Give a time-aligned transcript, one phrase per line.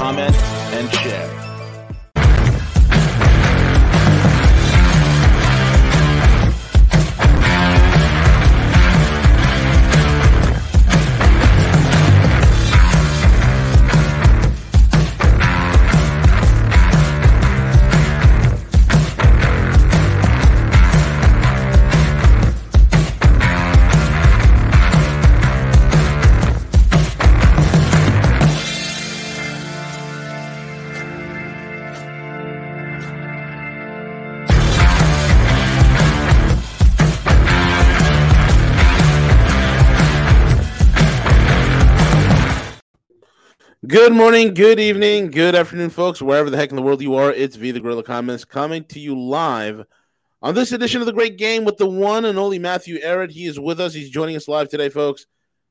[0.00, 0.34] comment,
[0.72, 1.49] and share.
[43.90, 47.32] Good morning, good evening, good afternoon, folks, wherever the heck in the world you are.
[47.32, 49.84] It's V the Guerrilla Economist coming to you live
[50.40, 53.32] on this edition of the Great Game with the one and only Matthew Ehret.
[53.32, 53.92] He is with us.
[53.92, 55.26] He's joining us live today, folks.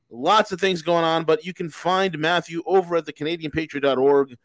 [0.10, 4.36] Lots of things going on, but you can find Matthew over at the CanadianPatriot.org,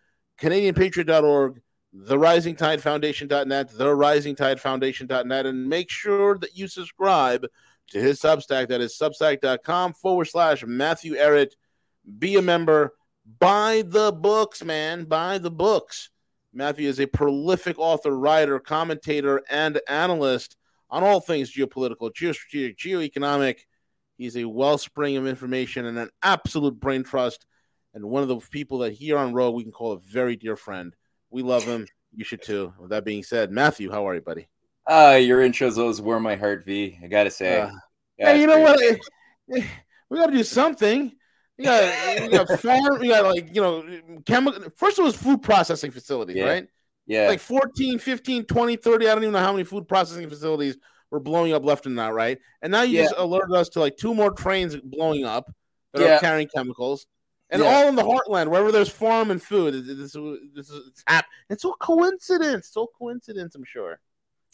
[0.41, 1.61] CanadianPatriot.org,
[1.93, 7.45] the Rising Tide Foundation.net, the Rising Tide Foundation.net, and make sure that you subscribe
[7.89, 8.69] to his Substack.
[8.69, 11.55] That is substack.com forward slash Matthew Ehret.
[12.21, 12.93] Be a member
[13.39, 15.05] buy the books, man.
[15.05, 16.11] Buy the books.
[16.53, 20.57] Matthew is a prolific author, writer, commentator, and analyst
[20.89, 23.61] on all things geopolitical, geostrategic, geoeconomic.
[24.17, 27.47] He's a wellspring of information and an absolute brain trust,
[27.95, 30.55] and one of the people that here on Rogue we can call a very dear
[30.57, 30.95] friend.
[31.31, 31.89] We love him.
[32.15, 32.73] You should too.
[32.79, 34.47] With that being said, Matthew, how are you, buddy?
[34.87, 36.97] Uh, your intros always warm my heart, V.
[37.03, 37.63] I gotta say.
[37.63, 37.71] Uh,
[38.19, 38.81] yeah, hey, you know what?
[40.11, 41.13] We got to do something.
[41.57, 43.85] You got, you got farm, you got like, you know,
[44.27, 44.71] chemical.
[44.77, 46.45] First, it was food processing facilities, yeah.
[46.45, 46.69] right?
[47.07, 47.29] Yeah.
[47.29, 49.07] Like 14, 15, 20, 30.
[49.07, 50.77] I don't even know how many food processing facilities
[51.11, 52.39] were blowing up left and right, right?
[52.63, 53.05] And now you yeah.
[53.05, 55.51] just alerted us to like two more trains blowing up
[55.93, 56.17] that yeah.
[56.17, 57.07] are carrying chemicals.
[57.51, 60.13] And all in the heartland, wherever there's farm and food, this, this,
[60.55, 62.67] this is it's, it's all coincidence.
[62.67, 64.01] It's all coincidence, I'm sure.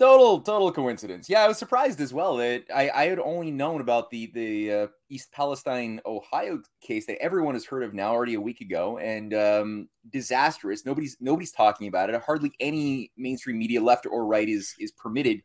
[0.01, 1.29] Total, total coincidence.
[1.29, 4.73] Yeah, I was surprised as well that I, I had only known about the the
[4.73, 8.97] uh, East Palestine, Ohio case that everyone has heard of now already a week ago,
[8.97, 10.87] and um, disastrous.
[10.87, 12.19] Nobody's nobody's talking about it.
[12.23, 15.43] Hardly any mainstream media, left or right, is is permitted.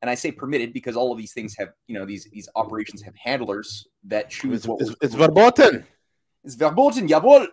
[0.00, 3.02] And I say permitted because all of these things have, you know, these these operations
[3.02, 4.80] have handlers that choose it's, what.
[4.80, 5.84] It's, it's verboten.
[6.42, 7.48] It's verboten, jawohl.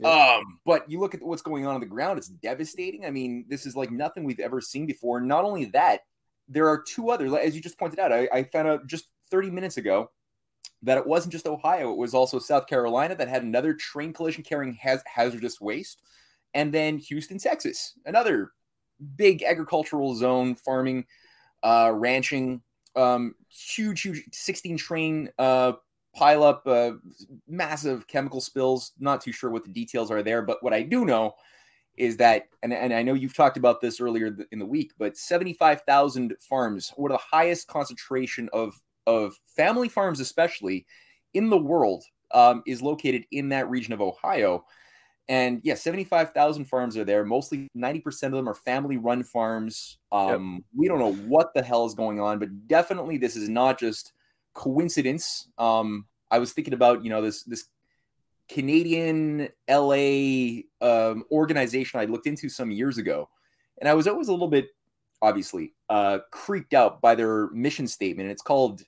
[0.00, 0.36] Yeah.
[0.36, 3.04] Um, but you look at what's going on on the ground, it's devastating.
[3.04, 5.20] I mean, this is like nothing we've ever seen before.
[5.20, 6.02] Not only that,
[6.48, 9.50] there are two other, as you just pointed out, I, I found out just 30
[9.50, 10.10] minutes ago
[10.82, 14.44] that it wasn't just Ohio, it was also South Carolina that had another train collision
[14.44, 16.00] carrying haz- hazardous waste.
[16.54, 18.52] And then Houston, Texas, another
[19.16, 21.04] big agricultural zone, farming,
[21.62, 22.62] uh, ranching,
[22.96, 25.72] um, huge, huge 16 train uh,
[26.18, 26.92] pile up uh,
[27.46, 28.92] massive chemical spills.
[28.98, 31.34] Not too sure what the details are there, but what I do know
[31.96, 35.16] is that, and, and I know you've talked about this earlier in the week, but
[35.16, 38.74] 75,000 farms, one of the highest concentration of,
[39.06, 40.86] of family farms, especially
[41.34, 44.64] in the world, um, is located in that region of Ohio.
[45.28, 47.24] And yeah, 75,000 farms are there.
[47.24, 49.98] Mostly 90% of them are family run farms.
[50.10, 50.62] Um, yep.
[50.76, 54.12] We don't know what the hell is going on, but definitely this is not just
[54.58, 55.48] coincidence.
[55.56, 57.66] Um, I was thinking about you know this this
[58.48, 63.28] Canadian LA um, organization I looked into some years ago,
[63.80, 64.68] and I was always a little bit
[65.22, 68.30] obviously uh, creeped out by their mission statement.
[68.30, 68.82] It's called.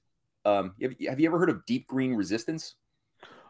[0.45, 2.75] Um, have, have you ever heard of Deep Green Resistance?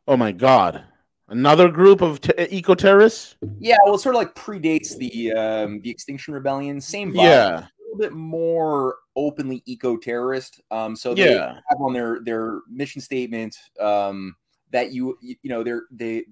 [0.06, 0.84] Oh my God!
[1.28, 3.36] Another group of t- eco terrorists?
[3.58, 6.80] Yeah, well, it sort of like predates the um, the Extinction Rebellion.
[6.80, 7.22] Same vibe.
[7.22, 10.60] Yeah little bit more openly eco-terrorist.
[10.70, 11.54] Um, so they yeah.
[11.68, 14.36] have on their their mission statement um,
[14.70, 16.24] that you you know they're they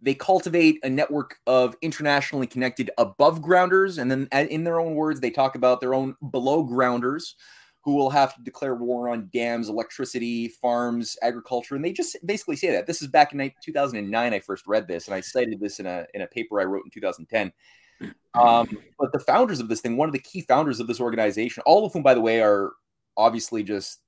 [0.00, 5.20] they cultivate a network of internationally connected above grounders, and then in their own words,
[5.20, 7.36] they talk about their own below grounders
[7.84, 12.56] who will have to declare war on dams, electricity, farms, agriculture, and they just basically
[12.56, 12.86] say that.
[12.86, 14.32] This is back in 2009.
[14.32, 16.84] I first read this, and I cited this in a in a paper I wrote
[16.84, 17.52] in 2010.
[18.34, 21.62] Um, but the founders of this thing, one of the key founders of this organization,
[21.66, 22.72] all of whom, by the way, are
[23.16, 24.00] obviously just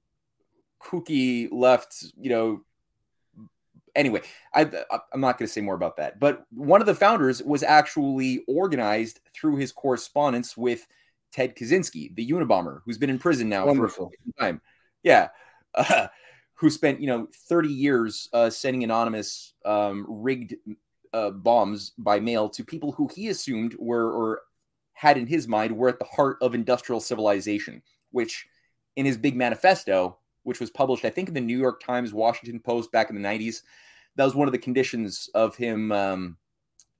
[0.83, 2.61] kooky left, you know,
[3.95, 4.23] anyway,
[4.55, 4.63] I,
[5.13, 6.21] I'm not going to say more about that.
[6.21, 10.87] But one of the founders was actually organized through his correspondence with
[11.33, 14.11] Ted Kaczynski, the Unabomber, who's been in prison now Wonderful.
[14.11, 14.61] for a time.
[15.03, 15.29] Yeah.
[15.75, 16.09] Uh,
[16.59, 20.55] who spent, you know, 30 years uh, sending anonymous um, rigged
[21.13, 24.43] uh, bombs by mail to people who he assumed were or
[24.93, 27.83] had in his mind were at the heart of industrial civilization,
[28.13, 28.47] which
[28.97, 32.61] in his big manifesto, which was published, I think, in the New York Times, Washington
[32.61, 33.63] Post back in the 90s,
[34.17, 36.37] that was one of the conditions of him um,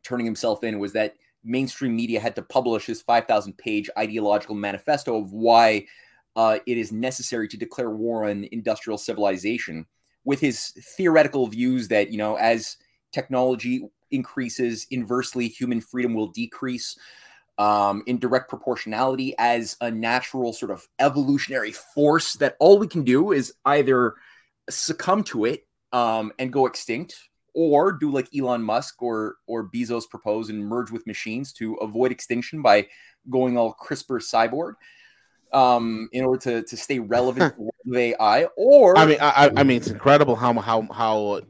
[0.05, 5.17] turning himself in was that mainstream media had to publish his 5,000 page ideological manifesto
[5.17, 5.87] of why
[6.35, 9.87] uh, it is necessary to declare war on industrial civilization
[10.25, 12.77] with his theoretical views that, you know, as
[13.13, 16.97] technology increases, inversely, human freedom will decrease
[17.59, 23.03] um, in direct proportionality as a natural sort of evolutionary force that all we can
[23.03, 24.15] do is either
[24.69, 27.17] succumb to it um, and go extinct
[27.55, 32.13] or do like Elon Musk or or Bezos propose and merge with machines to avoid
[32.13, 32.87] extinction by
[33.31, 34.75] going all CRISPR cyborg
[35.53, 37.55] um, in order to to stay relevant
[37.85, 38.45] with AI.
[38.57, 41.41] Or I mean, I, I mean, it's incredible how how how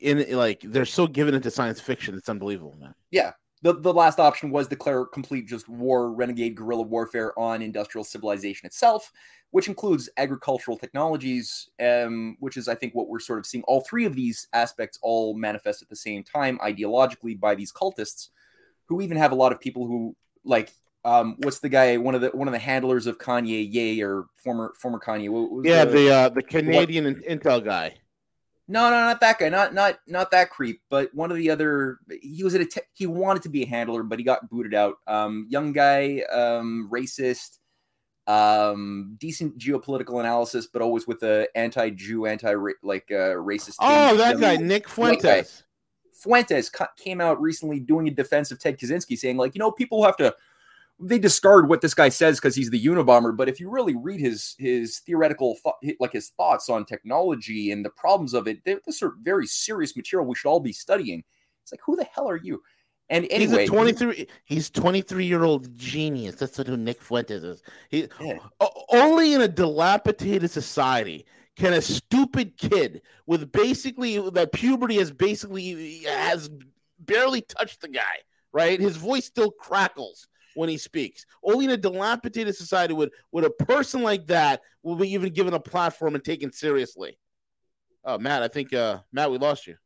[0.00, 2.14] in like they're so given into science fiction.
[2.16, 2.94] It's unbelievable, man.
[3.10, 3.32] Yeah.
[3.62, 8.66] The, the last option was declare complete just war, renegade guerrilla warfare on industrial civilization
[8.66, 9.10] itself,
[9.50, 13.64] which includes agricultural technologies, um, which is, I think, what we're sort of seeing.
[13.64, 18.28] All three of these aspects all manifest at the same time ideologically by these cultists,
[18.86, 20.14] who even have a lot of people who
[20.44, 20.72] like.
[21.04, 21.96] Um, what's the guy?
[21.96, 25.30] One of the one of the handlers of Kanye, Ye, or former former Kanye.
[25.30, 27.94] What Yeah, the- the uh, the Canadian in- Intel guy.
[28.68, 29.48] No, no, not that guy.
[29.48, 30.82] Not not not that creep.
[30.90, 31.98] But one of the other.
[32.20, 32.66] He was at a.
[32.66, 34.96] Te- he wanted to be a handler, but he got booted out.
[35.06, 37.58] Um, young guy, um, racist,
[38.26, 43.76] um, decent geopolitical analysis, but always with a anti-Jew, anti like uh, racist.
[43.80, 44.90] Oh, that guy, Nick guy.
[44.90, 45.64] Fuentes.
[46.12, 50.04] Fuentes came out recently doing a defense of Ted Kaczynski, saying like, you know, people
[50.04, 50.34] have to
[51.00, 53.36] they discard what this guy says because he's the Unabomber.
[53.36, 55.56] But if you really read his his theoretical
[56.00, 59.96] like his thoughts on technology and the problems of it, they- this are very serious
[59.96, 61.22] material we should all be studying.
[61.62, 62.62] It's like, who the hell are you?
[63.10, 67.42] And anyway, he's a 23 he's 23 year old genius that's what who nick fuentes
[67.42, 68.38] is he Yeah.
[68.90, 71.24] only in a dilapidated society
[71.56, 76.50] can a stupid kid with basically that puberty has basically has
[76.98, 78.02] barely touched the guy
[78.52, 83.44] right his voice still crackles when he speaks only in a dilapidated society would would
[83.44, 87.16] a person like that will be even given a platform and taken seriously
[88.04, 89.76] oh matt i think uh matt we lost you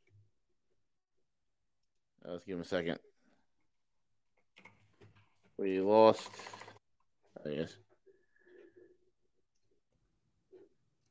[2.25, 2.99] Uh, let's give him a second
[5.59, 6.29] we lost.
[7.47, 7.77] I guess.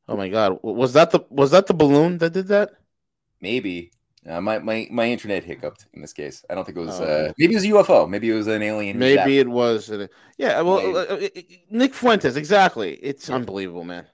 [0.07, 2.71] Oh my god, was that the was that the balloon that did that?
[3.39, 3.91] maybe
[4.27, 6.45] uh, my my my internet hiccuped in this case.
[6.49, 6.99] I don't think it was.
[6.99, 7.03] Oh.
[7.03, 8.09] Uh, maybe it was a UFO.
[8.09, 8.99] Maybe it was an alien.
[8.99, 9.89] Maybe it was.
[10.37, 12.93] Yeah, well, uh, uh, uh, Nick Fuentes, exactly.
[12.95, 13.35] It's Yeah.
[13.35, 14.05] unbelievable, man.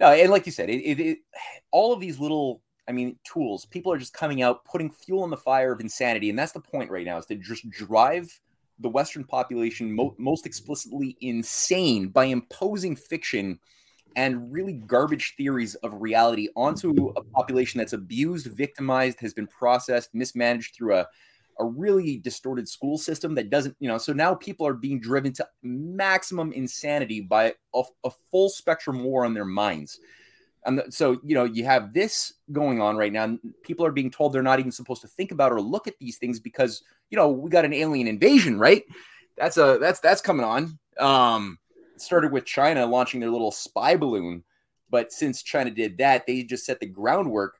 [0.00, 1.18] No, and like you said, it, it, it
[1.70, 3.66] all of these little, I mean, tools.
[3.66, 6.60] People are just coming out, putting fuel on the fire of insanity, and that's the
[6.60, 8.40] point right now: is to just drive
[8.80, 13.60] the Western population mo- most explicitly insane by imposing fiction
[14.16, 20.14] and really garbage theories of reality onto a population that's abused, victimized, has been processed,
[20.14, 21.06] mismanaged through a
[21.58, 25.32] a really distorted school system that doesn't, you know, so now people are being driven
[25.34, 30.00] to maximum insanity by a, a full spectrum war on their minds.
[30.64, 33.36] And so, you know, you have this going on right now.
[33.64, 36.18] People are being told they're not even supposed to think about or look at these
[36.18, 38.84] things because, you know, we got an alien invasion, right?
[39.36, 40.78] That's a that's that's coming on.
[41.00, 41.58] Um,
[42.02, 44.44] started with China launching their little spy balloon,
[44.90, 47.58] but since China did that, they just set the groundwork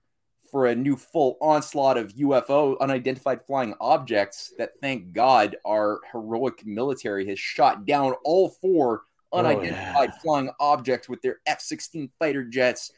[0.53, 6.67] for a new full onslaught of UFO unidentified flying objects that thank God our heroic
[6.67, 10.19] military has shot down all four unidentified yeah.
[10.23, 12.93] flying objects with their F-16 fighter jets.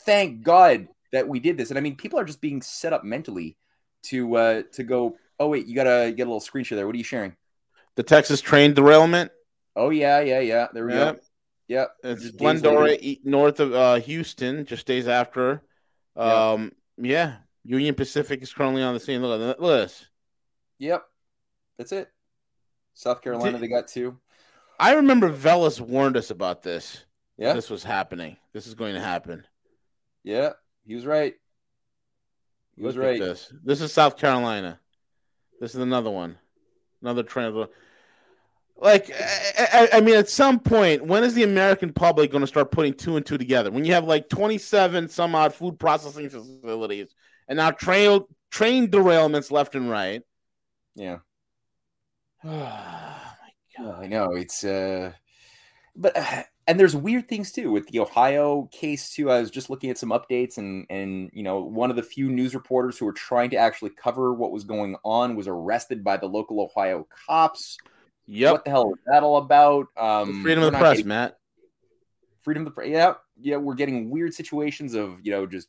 [0.00, 1.68] Thank God that we did this.
[1.68, 3.58] And I mean people are just being set up mentally
[4.04, 6.86] to uh to go, "Oh wait, you got to get a little screen share there.
[6.86, 7.36] What are you sharing?"
[7.96, 9.30] The Texas train derailment.
[9.76, 10.68] Oh yeah, yeah, yeah.
[10.72, 11.12] There we Yeah.
[11.12, 11.18] go.
[11.68, 11.90] Yep.
[12.04, 15.62] It's Splendora, north of uh, Houston, just days after.
[16.16, 16.50] Yeah.
[16.52, 17.36] Um, yeah.
[17.64, 19.20] Union Pacific is currently on the scene.
[19.20, 20.06] Look at this.
[20.78, 21.04] Yep.
[21.76, 22.08] That's it.
[22.94, 24.16] South Carolina, they got two.
[24.78, 27.04] I remember Velas warned us about this.
[27.36, 27.52] Yeah.
[27.52, 28.36] This was happening.
[28.52, 29.44] This is going to happen.
[30.22, 30.52] Yeah.
[30.86, 31.34] He was right.
[32.76, 33.20] He was Look right.
[33.20, 33.52] this.
[33.64, 34.78] This is South Carolina.
[35.60, 36.38] This is another one.
[37.02, 37.66] Another trend.
[38.78, 39.10] Like,
[39.58, 42.92] I, I, mean, at some point, when is the American public going to start putting
[42.92, 43.70] two and two together?
[43.70, 47.08] When you have like 27 some odd food processing facilities
[47.48, 50.22] and now train train derailments left and right.
[50.94, 51.18] Yeah.
[52.44, 54.04] oh my god.
[54.04, 55.12] I know it's uh
[55.94, 59.30] but uh, and there's weird things too with the Ohio case too.
[59.30, 62.28] I was just looking at some updates and and you know one of the few
[62.28, 66.16] news reporters who were trying to actually cover what was going on was arrested by
[66.16, 67.78] the local Ohio cops.
[68.26, 68.52] Yep.
[68.52, 69.86] What the hell is that all about?
[69.96, 71.38] Um, freedom of the press, getting, Matt.
[72.42, 72.88] Freedom of the press.
[72.88, 73.56] Yeah, yeah.
[73.56, 75.68] We're getting weird situations of you know just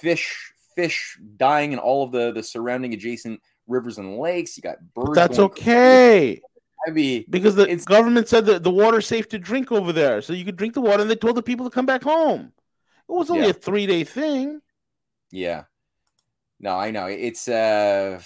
[0.00, 4.56] fish fish dying in all of the the surrounding adjacent rivers and lakes.
[4.56, 5.10] You got birds.
[5.10, 6.40] But that's okay.
[6.40, 6.42] Crazy.
[6.86, 10.32] I mean, because the government said that the water's safe to drink over there, so
[10.32, 12.52] you could drink the water, and they told the people to come back home.
[13.08, 13.50] It was only yeah.
[13.50, 14.60] a three day thing.
[15.30, 15.64] Yeah.
[16.58, 17.06] No, I know.
[17.06, 18.20] It's uh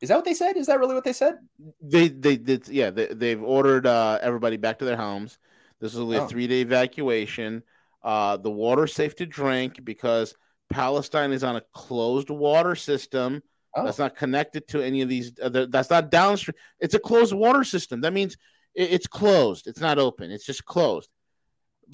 [0.00, 0.56] is that what they said?
[0.56, 1.38] Is that really what they said?
[1.80, 5.38] They they did yeah, they, they've ordered uh everybody back to their homes.
[5.80, 6.24] This is only oh.
[6.24, 7.62] a three day evacuation.
[8.02, 10.34] Uh the water's safe to drink because
[10.70, 13.42] Palestine is on a closed water system
[13.78, 13.84] Oh.
[13.84, 15.32] That's not connected to any of these.
[15.32, 16.54] That's not downstream.
[16.80, 18.00] It's a closed water system.
[18.00, 18.36] That means
[18.74, 19.66] it, it's closed.
[19.66, 20.30] It's not open.
[20.30, 21.08] It's just closed.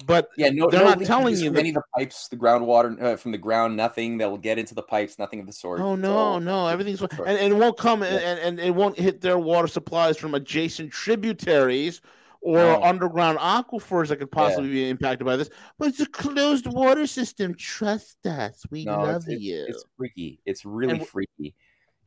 [0.05, 3.15] But yeah, no, they're no not telling you any of the pipes, the groundwater uh,
[3.15, 4.17] from the ground, nothing.
[4.17, 5.79] that will get into the pipes, nothing of the sort.
[5.79, 8.09] Oh no, no, everything's and, and it won't come yeah.
[8.09, 12.01] and, and it won't hit their water supplies from adjacent tributaries
[12.41, 12.83] or no.
[12.83, 14.73] underground aquifers that could possibly yeah.
[14.73, 15.49] be impacted by this.
[15.79, 17.55] But it's a closed water system.
[17.55, 18.63] Trust us.
[18.69, 19.65] We no, love it's, you.
[19.67, 20.39] It's, it's freaky.
[20.45, 21.55] It's really and, freaky.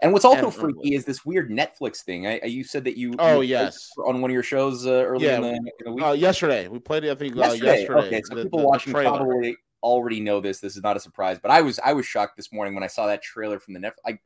[0.00, 2.26] And what's also freaky is this weird Netflix thing.
[2.26, 5.30] I, you said that you oh you yes on one of your shows uh, earlier
[5.30, 5.36] yeah.
[5.36, 6.04] in, the, in the week.
[6.04, 7.10] Uh, yesterday we played it.
[7.10, 7.70] I think yesterday.
[7.70, 8.06] Uh, yesterday.
[8.06, 10.60] Okay, so the, people the, watching the probably already know this.
[10.60, 12.86] This is not a surprise, but I was I was shocked this morning when I
[12.86, 13.94] saw that trailer from the Netflix.
[14.06, 14.18] I,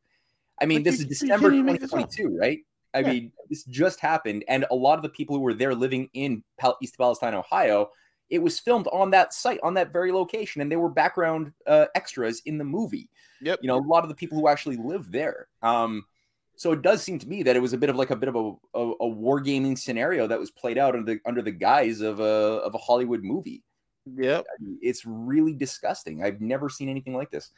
[0.60, 2.58] I mean, this you, is December 2022, right?
[2.94, 3.10] I yeah.
[3.10, 6.44] mean, this just happened, and a lot of the people who were there living in
[6.58, 7.90] Pal- East Palestine, Ohio,
[8.32, 11.84] it was filmed on that site, on that very location, and they were background uh,
[11.94, 13.10] extras in the movie.
[13.42, 13.58] Yep.
[13.60, 15.48] You know, a lot of the people who actually live there.
[15.62, 16.06] Um,
[16.56, 18.30] so it does seem to me that it was a bit of like a bit
[18.30, 22.00] of a, a, a wargaming scenario that was played out under the under the guise
[22.00, 23.62] of a of a Hollywood movie.
[24.06, 24.46] Yep.
[24.80, 26.24] It's really disgusting.
[26.24, 27.50] I've never seen anything like this.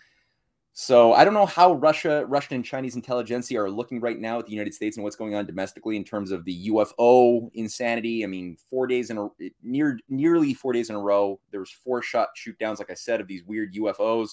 [0.76, 4.47] So I don't know how Russia, Russian and Chinese intelligentsia are looking right now at
[4.47, 8.25] the United States and what's going on domestically in terms of the UFO insanity.
[8.25, 9.28] I mean, four days in a
[9.62, 12.95] near nearly four days in a row, there was four shot shoot downs, like I
[12.95, 14.31] said, of these weird UFOs.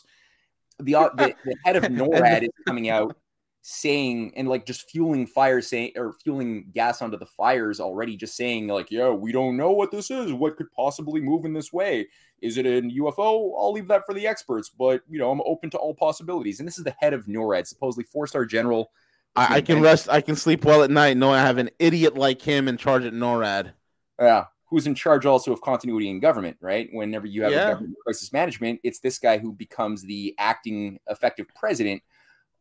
[0.79, 3.15] The, uh, the, the head of NORAD is coming out
[3.63, 8.35] saying and like just fueling fire saying or fueling gas onto the fires already just
[8.35, 10.33] saying like yeah we don't know what this is.
[10.33, 12.07] What could possibly move in this way?
[12.41, 15.69] Is it a ufo i'll leave that for the experts but you know i'm open
[15.71, 16.59] to all possibilities.
[16.59, 18.91] And this is the head of norad supposedly four star general.
[19.35, 22.15] I, I, can rest i can sleep well at night knowing i have an idiot
[22.15, 23.73] like him in charge at norad.
[24.19, 26.89] Yeah who's in charge also of continuity in government right?
[26.91, 27.67] Whenever you have yeah.
[27.67, 32.01] a government crisis management it's this guy who becomes the acting effective president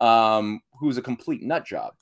[0.00, 1.94] um, who's a complete nut job.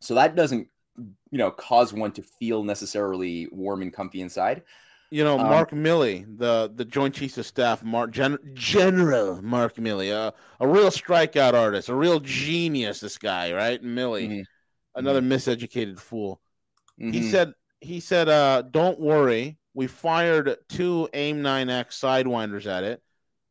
[0.00, 4.62] So that doesn't, you know, cause one to feel necessarily warm and comfy inside.
[5.10, 9.76] You know, um, Mark Milley, the the Joint Chiefs of Staff, Mark Gen- General Mark
[9.76, 13.00] Milley, uh, a real strikeout artist, a real genius.
[13.00, 13.80] This guy, right?
[13.82, 14.40] Milley, mm-hmm.
[14.96, 15.32] another mm-hmm.
[15.32, 16.40] miseducated fool.
[17.00, 17.12] Mm-hmm.
[17.12, 23.02] He said, he said, uh, "Don't worry, we fired two AIM 9X sidewinders at it.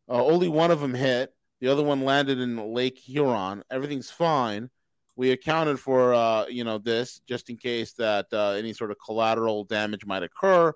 [0.10, 1.34] Uh, only one of them hit.
[1.64, 3.64] The other one landed in Lake Huron.
[3.72, 4.70] Everything's fine.
[5.16, 8.98] We accounted for uh, you know this just in case that uh, any sort of
[9.00, 10.74] collateral damage might occur.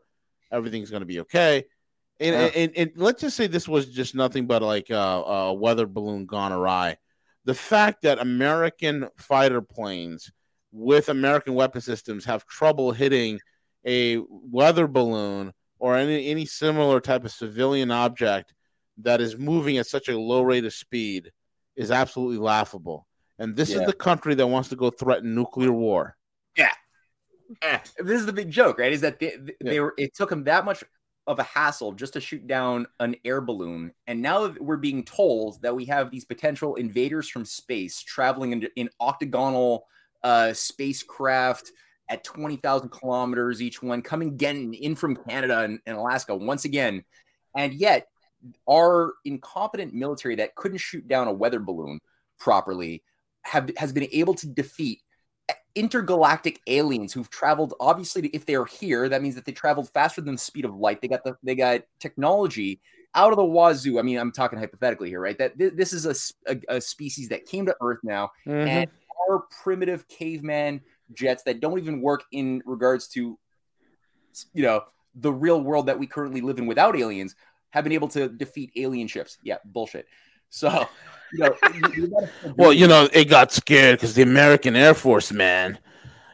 [0.49, 1.65] Everything's going to be okay.
[2.21, 2.39] And, yeah.
[2.39, 5.87] and, and, and, let's just say this was just nothing but like a, a weather
[5.87, 6.95] balloon gone awry.
[7.43, 10.31] The fact that American fighter planes
[10.71, 13.41] with American weapon systems have trouble hitting
[13.85, 18.53] a weather balloon or any any similar type of civilian object
[18.99, 21.31] that is moving at such a low rate of speed
[21.75, 23.07] is absolutely laughable.
[23.39, 23.81] And this yeah.
[23.81, 26.17] is the country that wants to go threaten nuclear war.
[27.61, 27.81] Yeah.
[27.97, 28.91] This is the big joke, right?
[28.91, 29.79] Is that they, they yeah.
[29.79, 30.83] were it took them that much
[31.27, 33.91] of a hassle just to shoot down an air balloon.
[34.07, 38.67] And now we're being told that we have these potential invaders from space traveling in,
[38.77, 39.85] in octagonal
[40.23, 41.71] uh, spacecraft
[42.09, 47.03] at 20,000 kilometers each one, coming again in from Canada and, and Alaska once again.
[47.55, 48.07] And yet
[48.69, 51.99] our incompetent military that couldn't shoot down a weather balloon
[52.39, 53.03] properly
[53.43, 55.01] have has been able to defeat
[55.75, 60.33] intergalactic aliens who've traveled obviously if they're here that means that they traveled faster than
[60.33, 61.01] the speed of light.
[61.01, 62.81] They got the they got technology
[63.13, 63.99] out of the wazoo.
[63.99, 65.37] I mean i'm talking hypothetically here right?
[65.37, 66.05] That th- this is
[66.47, 68.67] a, a, a, species that came to earth now mm-hmm.
[68.67, 68.89] and
[69.29, 70.81] our primitive caveman
[71.13, 73.37] jets that don't even work in regards to
[74.53, 74.83] you know
[75.15, 77.35] the real world that we currently live in without aliens
[77.71, 79.37] have been able to defeat alien ships.
[79.43, 80.07] Yeah, bullshit.
[80.49, 80.87] So,
[81.33, 85.77] you know, well, you know, it got scared because the American Air Force, man,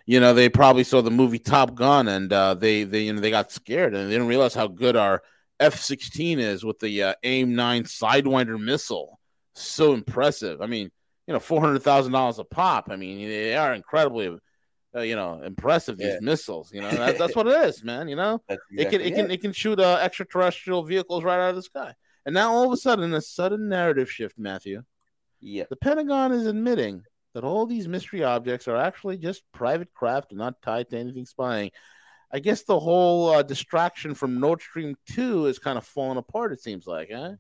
[0.05, 3.21] you know, they probably saw the movie Top Gun and uh, they, they, you know,
[3.21, 5.23] they got scared and they didn't realize how good our
[5.59, 9.19] F 16 is with the uh, AIM 9 Sidewinder missile.
[9.55, 10.61] So impressive.
[10.61, 10.91] I mean,
[11.27, 12.89] you know, $400,000 a pop.
[12.91, 14.35] I mean, they are incredibly
[14.95, 15.97] uh, you know, impressive.
[15.97, 16.19] These yeah.
[16.21, 18.07] missiles, you know, that, that's what it is, man.
[18.07, 21.39] You know, exactly it can it, it can it can shoot uh, extraterrestrial vehicles right
[21.39, 21.93] out of the sky.
[22.25, 24.83] And now all of a sudden, a sudden narrative shift, Matthew.
[25.41, 30.31] Yeah, the Pentagon is admitting that all these mystery objects are actually just private craft
[30.31, 31.71] and not tied to anything spying.
[32.31, 36.51] I guess the whole uh, distraction from Nord Stream 2 is kind of falling apart,
[36.51, 37.33] it seems like, huh?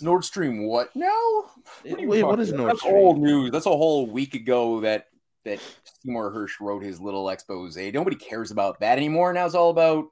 [0.00, 0.94] Nord Stream what?
[0.96, 1.46] No.
[1.84, 2.94] What Wait, what is Nord That's Stream?
[2.94, 3.50] old news.
[3.52, 5.06] That's a whole week ago that
[5.44, 5.60] that
[6.02, 7.76] Seymour Hersh wrote his little expose.
[7.76, 9.32] Nobody cares about that anymore.
[9.32, 10.06] Now it's all about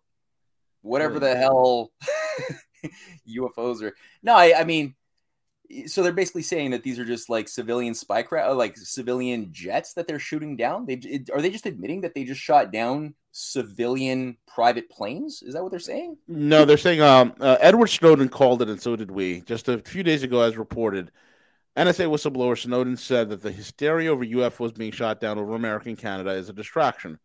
[0.83, 1.93] whatever the hell
[3.29, 3.95] UFOs are.
[4.23, 4.95] No, I, I, mean,
[5.87, 9.95] so they're basically saying that these are just like civilian spy craft, like civilian jets
[9.95, 10.87] that they're shooting down.
[10.87, 15.43] They are they just admitting that they just shot down civilian private planes?
[15.43, 16.17] Is that what they're saying?
[16.29, 19.43] No, they're saying um, uh, Edward Snowden called it, and so did we.
[19.43, 21.11] Just a few days ago, as reported,
[21.77, 25.99] NSA whistleblower Snowden said that the hysteria over UFOs being shot down over America and
[25.99, 27.19] Canada is a distraction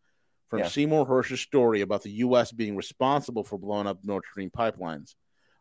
[0.48, 0.68] from yeah.
[0.68, 2.52] Seymour Hersh's story about the U.S.
[2.52, 5.14] being responsible for blowing up Nord Stream pipelines.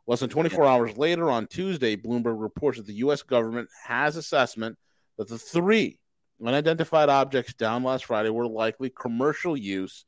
[0.08, 0.70] Less than 24 yeah.
[0.70, 3.24] hours later, on Tuesday, Bloomberg reports that the U.S.
[3.24, 4.78] government has assessment
[5.18, 5.98] that the three
[6.46, 10.06] unidentified objects down last Friday were likely commercial use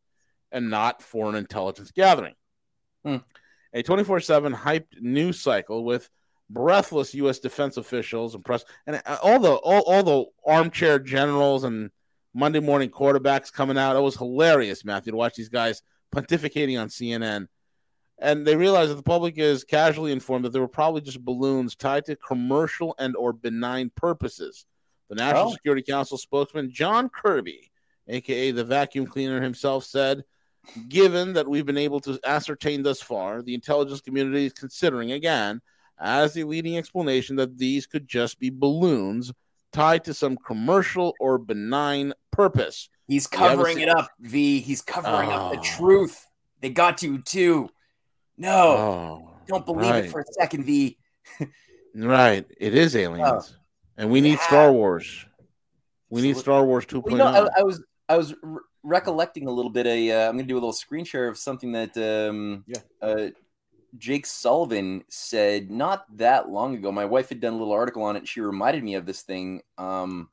[0.51, 2.35] and not foreign intelligence gathering.
[3.03, 3.17] Hmm.
[3.73, 6.09] A 24 7 hyped news cycle with
[6.49, 7.39] breathless U.S.
[7.39, 11.91] defense officials and press, and uh, all the all, all the armchair generals and
[12.33, 13.95] Monday morning quarterbacks coming out.
[13.95, 15.81] It was hilarious, Matthew, to watch these guys
[16.15, 17.47] pontificating on CNN.
[18.19, 21.75] And they realized that the public is casually informed that there were probably just balloons
[21.75, 24.65] tied to commercial and or benign purposes.
[25.09, 25.53] The National oh.
[25.53, 27.71] Security Council spokesman John Kirby,
[28.07, 30.23] aka the vacuum cleaner himself, said,
[30.89, 35.61] "Given that we've been able to ascertain thus far, the intelligence community is considering again."
[35.99, 39.31] As the leading explanation that these could just be balloons
[39.71, 42.89] tied to some commercial or benign purpose.
[43.07, 44.59] He's covering it up, V.
[44.59, 45.33] He's covering oh.
[45.33, 45.63] up the oh.
[45.63, 46.25] truth.
[46.61, 47.69] They got you too.
[48.37, 50.05] No, oh, don't believe right.
[50.05, 50.97] it for a second, V.
[51.95, 53.61] right, it is aliens, oh.
[53.97, 54.47] and we need yeah.
[54.47, 55.25] Star Wars.
[56.09, 57.03] We need Star Wars 2.0.
[57.03, 59.85] Well, you know, I, I, was I was re- recollecting a little bit.
[59.85, 62.79] A uh, I'm going to do a little screen share of something that um, yeah.
[63.01, 63.27] Uh,
[63.97, 66.91] Jake Sullivan said not that long ago.
[66.91, 68.27] My wife had done a little article on it.
[68.27, 69.61] She reminded me of this thing.
[69.77, 70.29] Um,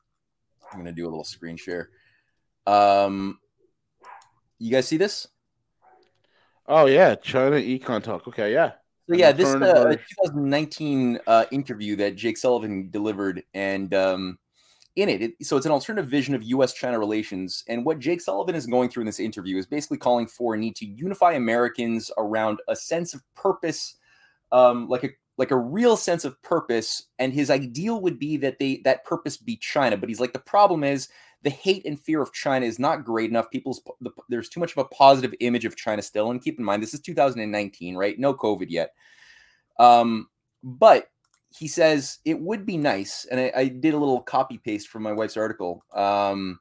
[0.71, 1.89] I'm gonna do a little screen share.
[2.67, 3.39] Um,
[4.59, 5.27] you guys see this?
[6.67, 8.27] Oh yeah, China Econ Talk.
[8.27, 8.73] Okay, yeah.
[9.07, 14.39] So yeah, this uh, 2019 uh, interview that Jake Sullivan delivered, and um,
[14.95, 17.63] in it, it, so it's an alternative vision of U.S.-China relations.
[17.67, 20.57] And what Jake Sullivan is going through in this interview is basically calling for a
[20.57, 23.95] need to unify Americans around a sense of purpose,
[24.51, 27.03] um, like a like a real sense of purpose.
[27.19, 29.97] And his ideal would be that they that purpose be China.
[29.97, 31.09] But he's like, the problem is
[31.43, 33.51] the hate and fear of China is not great enough.
[33.51, 36.31] People's the, there's too much of a positive image of China still.
[36.31, 38.17] And keep in mind, this is 2019, right?
[38.17, 38.93] No COVID yet.
[39.77, 40.27] Um,
[40.63, 41.09] but
[41.57, 45.03] he says it would be nice, and I, I did a little copy paste from
[45.03, 46.59] my wife's article, um,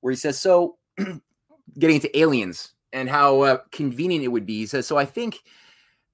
[0.00, 0.76] where he says, so
[1.78, 4.58] getting into aliens and how uh, convenient it would be.
[4.58, 5.38] He says, so I think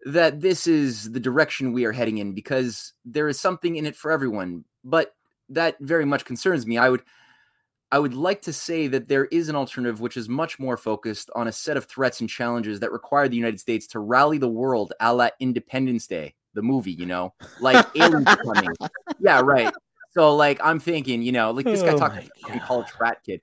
[0.04, 3.96] that this is the direction we are heading in because there is something in it
[3.96, 5.14] for everyone, but
[5.48, 6.78] that very much concerns me.
[6.78, 7.02] I would.
[7.90, 11.28] I would like to say that there is an alternative which is much more focused
[11.36, 14.48] on a set of threats and challenges that require the United States to rally the
[14.48, 18.70] world a la Independence Day the movie, you know, like aliens coming.
[19.20, 19.72] Yeah, right.
[20.12, 22.28] So like I'm thinking, you know, like this guy oh talking
[22.66, 23.40] college frat kid.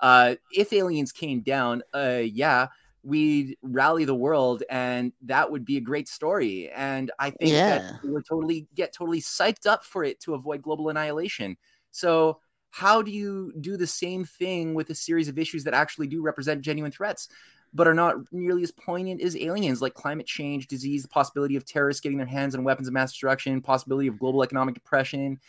[0.00, 2.68] Uh, if aliens came down, uh, yeah,
[3.02, 6.70] we'd rally the world, and that would be a great story.
[6.70, 7.78] And I think yeah.
[7.78, 11.56] that we would totally get totally psyched up for it to avoid global annihilation.
[11.90, 12.38] So
[12.70, 16.22] how do you do the same thing with a series of issues that actually do
[16.22, 17.28] represent genuine threats?
[17.74, 21.64] But are not nearly as poignant as aliens, like climate change, disease, the possibility of
[21.64, 25.40] terrorists getting their hands on weapons of mass destruction, possibility of global economic depression,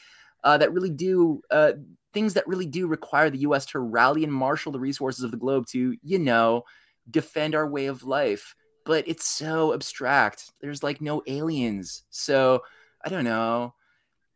[0.44, 1.74] uh, that really do uh,
[2.14, 3.66] things that really do require the U.S.
[3.68, 6.64] to rally and marshal the resources of the globe to, you know,
[7.10, 8.56] defend our way of life.
[8.86, 10.52] But it's so abstract.
[10.62, 12.64] There's like no aliens, so
[13.04, 13.74] I don't know.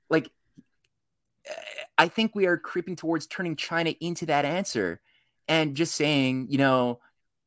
[0.10, 0.30] Like,
[1.98, 5.02] I think we are creeping towards turning China into that answer
[5.48, 7.00] and just saying, you know,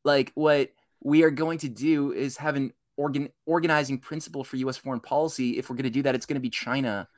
[0.04, 0.70] like what
[1.02, 4.76] we are going to do is have an organ organizing principle for U.S.
[4.76, 5.58] foreign policy.
[5.58, 7.08] If we're going to do that, it's going to be China.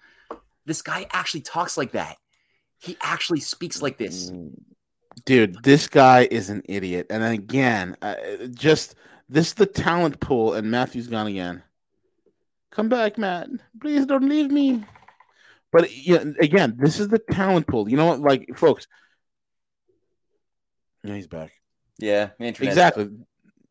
[0.64, 2.16] This guy actually talks like that.
[2.78, 4.32] He actually speaks like this.
[5.24, 7.06] Dude, this guy is an idiot.
[7.10, 8.14] And again, uh,
[8.50, 8.94] just
[9.28, 11.62] this is the talent pool, and Matthew's gone again.
[12.70, 13.48] Come back, Matt.
[13.80, 14.84] Please don't leave me.
[15.70, 17.88] But yeah, again, this is the talent pool.
[17.88, 18.86] You know what, like, folks?
[21.02, 21.52] Yeah, he's back.
[21.98, 23.10] Yeah, exactly.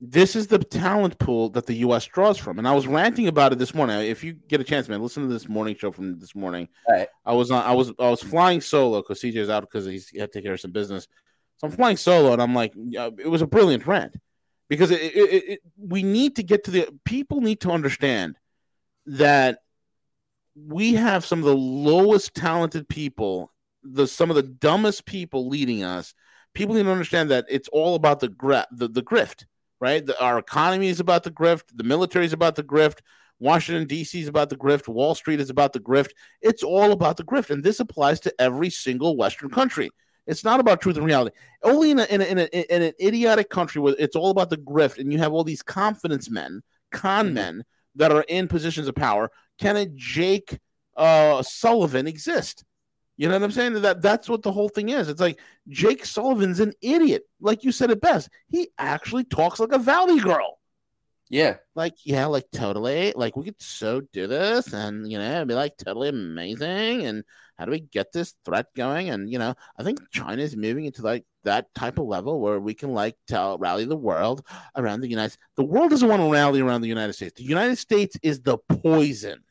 [0.03, 2.05] This is the talent pool that the U.S.
[2.05, 3.99] draws from, and I was ranting about it this morning.
[3.99, 6.67] If you get a chance, man, listen to this morning show from this morning.
[6.89, 7.07] Right.
[7.23, 7.63] I was on.
[7.63, 7.91] I was.
[7.99, 10.71] I was flying solo because CJ's out because he had to take care of some
[10.71, 11.07] business.
[11.57, 14.17] So I'm flying solo, and I'm like, it was a brilliant rant
[14.71, 18.37] because it, it, it, we need to get to the people need to understand
[19.05, 19.59] that
[20.55, 23.51] we have some of the lowest talented people,
[23.83, 26.13] the some of the dumbest people leading us.
[26.53, 29.45] People need to understand that it's all about the gra- the, the grift,
[29.79, 30.05] right?
[30.05, 32.99] The, our economy is about the grift, the military is about the grift,
[33.39, 34.21] Washington D.C.
[34.21, 36.11] is about the grift, Wall Street is about the grift.
[36.41, 39.89] It's all about the grift, and this applies to every single Western country.
[40.27, 41.35] It's not about truth and reality.
[41.63, 44.51] Only in, a, in, a, in, a, in an idiotic country where it's all about
[44.51, 46.61] the grift, and you have all these confidence men,
[46.91, 47.33] con mm-hmm.
[47.33, 47.63] men
[47.95, 49.31] that are in positions of power.
[49.59, 50.59] Can a Jake
[50.95, 52.63] uh, Sullivan exist?
[53.21, 53.73] You know what I'm saying?
[53.83, 55.07] That that's what the whole thing is.
[55.07, 57.21] It's like Jake Sullivan's an idiot.
[57.39, 58.29] Like you said it best.
[58.47, 60.57] He actually talks like a valley girl.
[61.29, 61.57] Yeah.
[61.75, 63.13] Like, yeah, like totally.
[63.15, 67.05] Like we could so do this and you know, it'd be like totally amazing.
[67.05, 67.23] And
[67.59, 69.11] how do we get this threat going?
[69.11, 72.59] And you know, I think China is moving into like that type of level where
[72.59, 74.43] we can like tell rally the world
[74.75, 75.43] around the United States.
[75.57, 77.35] The world doesn't want to rally around the United States.
[77.35, 79.43] The United States is the poison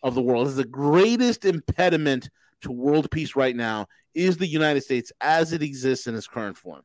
[0.00, 0.46] of the world.
[0.46, 2.30] Is the greatest impediment
[2.64, 6.56] to world peace right now is the United States as it exists in its current
[6.56, 6.82] form.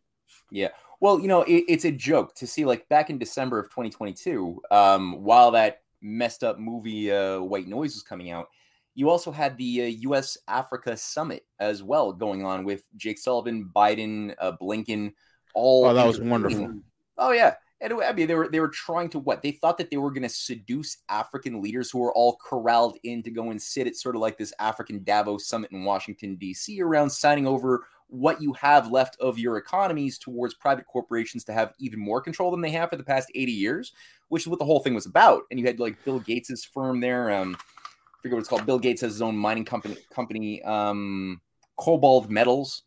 [0.52, 0.70] Yeah.
[1.00, 4.62] Well, you know, it, it's a joke to see like back in December of 2022,
[4.72, 8.48] um, while that messed up movie uh, White Noise was coming out,
[8.96, 10.38] you also had the uh, U.S.
[10.48, 15.14] Africa summit as well going on with Jake Sullivan, Biden, uh, Blinken,
[15.54, 15.86] all.
[15.86, 16.80] Oh, that was wonderful.
[17.18, 19.90] Oh yeah, and I mean they were they were trying to what they thought that
[19.90, 23.62] they were going to seduce African leaders who were all corralled in to go and
[23.62, 26.82] sit at sort of like this African Davos summit in Washington D.C.
[26.82, 31.74] around signing over what you have left of your economies towards private corporations to have
[31.80, 33.94] even more control than they have for the past 80 years,
[34.30, 35.44] which is what the whole thing was about.
[35.52, 37.32] And you had like Bill Gates's firm there.
[37.32, 38.66] Um, I forget what it's called.
[38.66, 41.40] Bill Gates has his own mining company, company um,
[41.80, 42.82] KoBold Metals,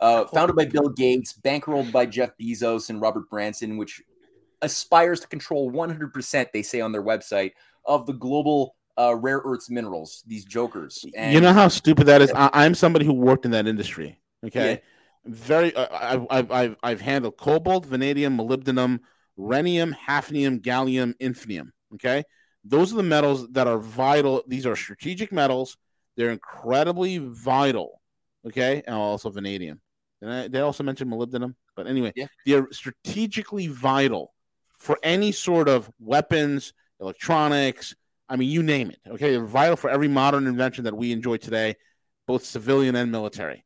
[0.00, 4.02] uh, founded by Bill Gates, bankrolled by Jeff Bezos and Robert Branson, which
[4.62, 7.52] aspires to control 100%, they say on their website,
[7.84, 11.04] of the global uh, rare earths minerals, these jokers.
[11.16, 12.32] And, you know how stupid that is?
[12.34, 14.20] I, am somebody who worked in that industry.
[14.46, 14.70] Okay.
[14.72, 14.78] Yeah.
[15.24, 19.00] Very, uh, I've, I've, I've, I've handled cobalt, vanadium, molybdenum,
[19.38, 21.68] rhenium, hafnium, gallium, infinium.
[21.94, 22.24] Okay.
[22.64, 24.42] Those are the metals that are vital.
[24.46, 25.76] These are strategic metals.
[26.16, 28.00] They're incredibly vital.
[28.46, 28.82] Okay.
[28.86, 29.80] And also vanadium.
[30.20, 31.54] And I, they also mentioned molybdenum.
[31.76, 32.26] But anyway, yeah.
[32.44, 34.31] they're strategically vital
[34.82, 37.94] for any sort of weapons, electronics.
[38.28, 39.00] I mean, you name it.
[39.06, 39.32] Okay.
[39.32, 41.76] They're vital for every modern invention that we enjoy today,
[42.26, 43.64] both civilian and military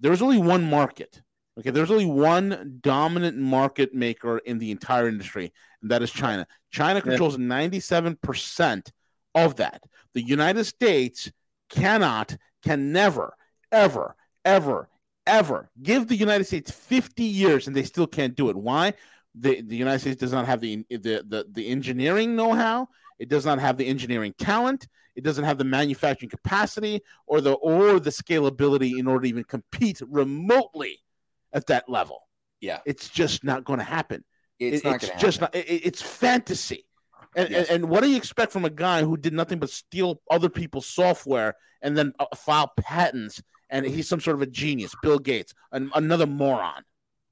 [0.00, 1.22] there's only one market.
[1.58, 6.46] Okay, there's only one dominant market maker in the entire industry, and that is China.
[6.70, 7.46] China controls yeah.
[7.46, 8.92] 97%
[9.34, 9.82] of that.
[10.14, 11.32] The United States
[11.68, 13.34] cannot, can never,
[13.72, 14.88] ever, ever,
[15.26, 18.56] ever give the United States 50 years and they still can't do it.
[18.56, 18.94] Why?
[19.40, 23.28] The, the United States does not have the, the, the, the engineering know how, it
[23.28, 27.98] does not have the engineering talent, it doesn't have the manufacturing capacity or the or
[27.98, 31.00] the scalability in order to even compete remotely
[31.52, 32.28] at that level.
[32.60, 34.24] Yeah, it's just not going to happen.
[34.60, 35.54] It's, it, it's just not.
[35.54, 36.84] It, it's fantasy.
[37.34, 37.68] And, yes.
[37.68, 40.48] and, and, what do you expect from a guy who did nothing but steal other
[40.48, 43.42] people's software and then uh, file patents?
[43.70, 46.84] And he's some sort of a genius, Bill Gates, an, another moron.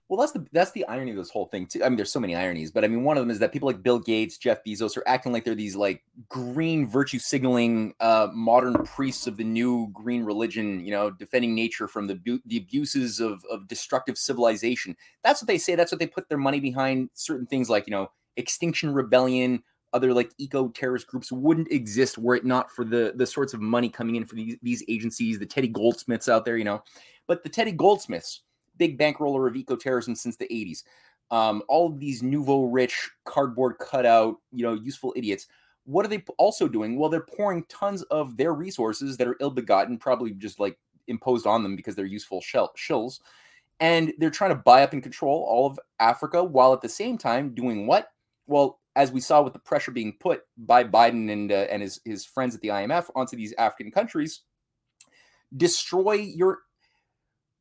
[0.09, 1.83] Well, that's the that's the irony of this whole thing too.
[1.83, 3.67] I mean, there's so many ironies, but I mean, one of them is that people
[3.67, 8.29] like Bill Gates, Jeff Bezos, are acting like they're these like green virtue signaling uh,
[8.33, 10.85] modern priests of the new green religion.
[10.85, 14.97] You know, defending nature from the the abuses of of destructive civilization.
[15.25, 15.75] That's what they say.
[15.75, 17.11] That's what they put their money behind.
[17.15, 22.37] Certain things like you know, Extinction Rebellion, other like eco terrorist groups wouldn't exist were
[22.37, 25.47] it not for the the sorts of money coming in for these these agencies, the
[25.47, 26.57] Teddy Goldsmiths out there.
[26.57, 26.85] You know,
[27.27, 28.43] but the Teddy Goldsmiths
[28.79, 30.85] big bankroller of eco-terrorism since the 80s.
[31.31, 35.47] Um, all of these nouveau rich, cardboard cutout, you know, useful idiots.
[35.85, 36.99] What are they also doing?
[36.99, 41.63] Well, they're pouring tons of their resources that are ill-begotten, probably just like imposed on
[41.63, 43.21] them because they're useful shell, shills,
[43.81, 47.19] and they're trying to buy up and control all of Africa while at the same
[47.19, 48.09] time doing what?
[48.47, 52.01] Well, as we saw with the pressure being put by Biden and uh, and his
[52.05, 54.41] his friends at the IMF onto these African countries,
[55.57, 56.61] destroy your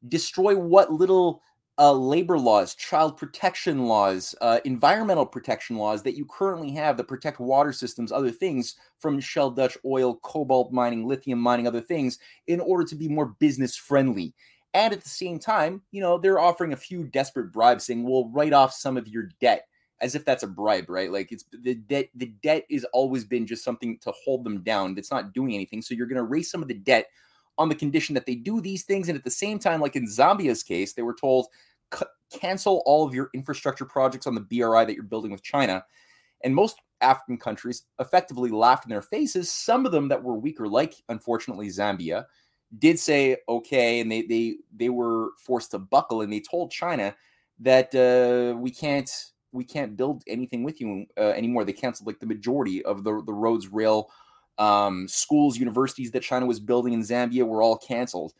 [0.07, 1.41] destroy what little
[1.77, 7.07] uh, labor laws, child protection laws, uh, environmental protection laws that you currently have that
[7.07, 12.19] protect water systems, other things from Shell Dutch oil, cobalt mining, lithium mining, other things,
[12.47, 14.33] in order to be more business friendly.
[14.73, 18.29] And at the same time, you know, they're offering a few desperate bribes saying, we'll
[18.29, 19.67] write off some of your debt
[20.01, 21.11] as if that's a bribe, right?
[21.11, 24.93] Like it's the debt, the debt has always been just something to hold them down.
[24.93, 25.81] That's not doing anything.
[25.81, 27.07] So you're going to raise some of the debt
[27.57, 29.09] on the condition that they do these things.
[29.09, 31.47] And at the same time, like in Zambia's case, they were told,
[32.31, 35.83] cancel all of your infrastructure projects on the BRI that you're building with China.
[36.43, 39.51] And most African countries effectively laughed in their faces.
[39.51, 42.25] Some of them that were weaker, like unfortunately Zambia,
[42.77, 47.15] did say okay, and they they they were forced to buckle, and they told China
[47.59, 49.09] that uh, we can't
[49.51, 51.63] we can't build anything with you uh, anymore.
[51.63, 54.09] They canceled like the majority of the the roads, rail,
[54.57, 58.33] um, schools, universities that China was building in Zambia were all canceled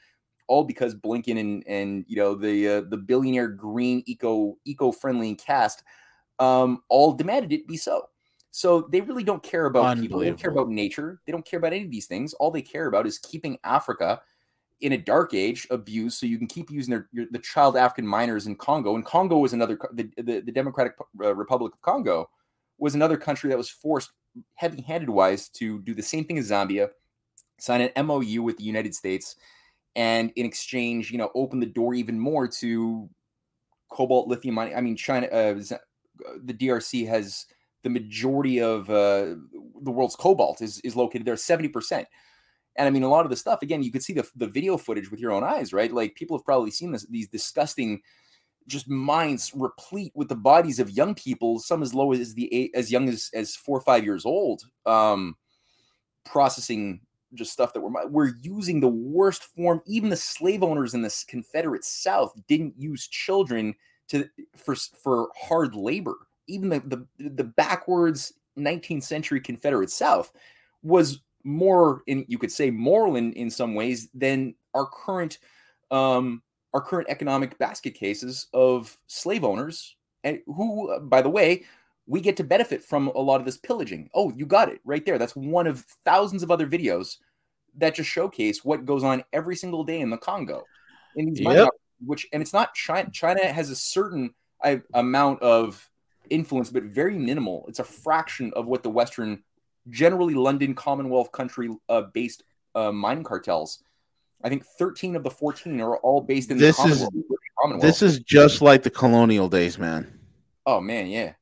[0.47, 5.35] all because Blinken and and you know the uh, the billionaire green eco eco friendly
[5.35, 5.83] caste
[6.39, 8.09] um, all demanded it be so.
[8.51, 10.19] So they really don't care about people.
[10.19, 11.19] They don't care about nature.
[11.25, 12.33] They don't care about any of these things.
[12.35, 14.21] All they care about is keeping Africa
[14.79, 18.07] in a dark age abused, so you can keep using their your, the child African
[18.07, 18.95] miners in Congo.
[18.95, 22.29] And Congo was another the the, the Democratic uh, Republic of Congo
[22.77, 24.11] was another country that was forced
[24.55, 26.89] heavy handed wise to do the same thing as Zambia,
[27.59, 29.35] sign an MOU with the United States
[29.95, 33.09] and in exchange, you know, open the door even more to
[33.89, 34.75] cobalt lithium mining.
[34.75, 35.53] I mean, China, uh,
[36.43, 37.45] the DRC has
[37.83, 39.35] the majority of uh,
[39.81, 42.07] the world's cobalt is is located there, seventy percent.
[42.77, 44.77] And I mean, a lot of the stuff again, you could see the the video
[44.77, 45.91] footage with your own eyes, right?
[45.91, 48.01] Like people have probably seen this these disgusting
[48.67, 52.91] just mines replete with the bodies of young people, some as low as the as
[52.91, 55.35] young as as four or five years old, um,
[56.23, 57.01] processing
[57.33, 59.81] just stuff that we're we're using the worst form.
[59.85, 63.75] Even the slave owners in the Confederate South didn't use children
[64.09, 66.15] to for for hard labor.
[66.47, 70.31] Even the the, the backwards 19th century Confederate South
[70.81, 75.37] was more in you could say moral in in some ways than our current
[75.91, 76.41] um
[76.75, 81.63] our current economic basket cases of slave owners and who by the way
[82.05, 84.09] we get to benefit from a lot of this pillaging.
[84.13, 85.17] Oh, you got it right there.
[85.17, 87.17] That's one of thousands of other videos
[87.77, 90.63] that just showcase what goes on every single day in the Congo.
[91.15, 91.69] In these yep.
[92.05, 93.09] which and it's not China.
[93.09, 95.89] China has a certain uh, amount of
[96.29, 97.65] influence, but very minimal.
[97.69, 99.43] It's a fraction of what the Western,
[99.89, 102.43] generally London Commonwealth country uh, based
[102.75, 103.81] uh, mining cartels.
[104.43, 107.07] I think 13 of the 14 are all based in this is
[107.79, 110.19] this is just like the colonial days, man.
[110.65, 111.33] Oh man, yeah.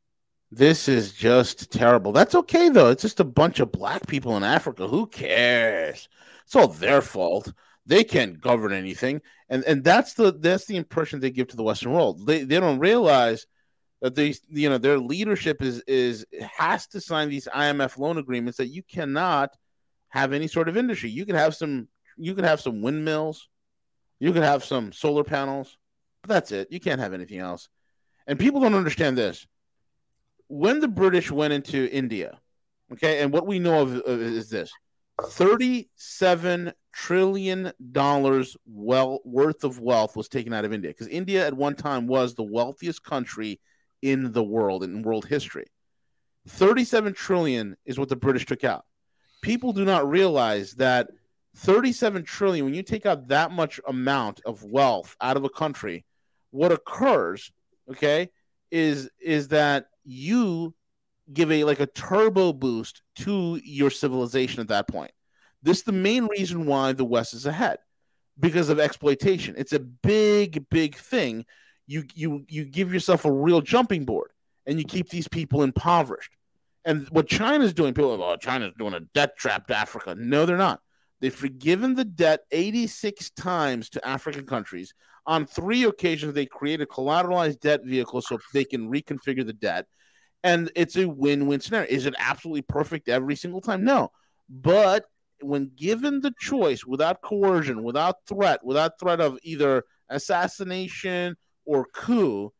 [0.52, 2.12] This is just terrible.
[2.12, 2.90] That's okay though.
[2.90, 4.88] It's just a bunch of black people in Africa.
[4.88, 6.08] Who cares?
[6.46, 7.52] It's all their fault.
[7.86, 9.22] They can't govern anything.
[9.50, 12.26] And and that's the that's the impression they give to the Western world.
[12.26, 13.48] They they don't realize
[14.02, 16.26] that they you know their leadership is is
[16.58, 19.56] has to sign these IMF loan agreements that you cannot
[20.10, 21.10] have any sort of industry.
[21.10, 23.50] You can have some you could have some windmills,
[24.20, 25.78] you could have some solar panels,
[26.22, 26.72] but that's it.
[26.72, 27.70] You can't have anything else.
[28.28, 29.46] And people don't understand this
[30.48, 32.40] when the British went into India,
[32.92, 34.72] okay, and what we know of, of is this:
[35.22, 41.56] thirty-seven trillion dollars well worth of wealth was taken out of India because India at
[41.56, 43.60] one time was the wealthiest country
[44.02, 45.66] in the world in world history.
[46.48, 48.86] Thirty-seven trillion is what the British took out.
[49.42, 51.10] People do not realize that
[51.58, 56.04] 37 trillion when you take out that much amount of wealth out of a country
[56.52, 57.52] what occurs
[57.90, 58.30] okay
[58.72, 60.74] is is that you
[61.32, 65.12] give a like a turbo boost to your civilization at that point.
[65.62, 67.78] This is the main reason why the West is ahead
[68.40, 69.56] because of exploitation.
[69.58, 71.46] It's a big, big thing.
[71.88, 74.32] You you you give yourself a real jumping board
[74.66, 76.36] and you keep these people impoverished.
[76.86, 80.16] And what China's doing, people are like, oh, China's doing a debt trap to Africa.
[80.18, 80.82] No, they're not.
[81.24, 84.94] They've forgiven the debt 86 times to African countries.
[85.26, 89.86] On three occasions, they created collateralized debt vehicle so they can reconfigure the debt.
[90.44, 91.88] And it's a win win scenario.
[91.90, 93.86] Is it absolutely perfect every single time?
[93.86, 94.12] No.
[94.50, 95.06] But
[95.42, 102.52] when given the choice without coercion, without threat, without threat of either assassination or coup,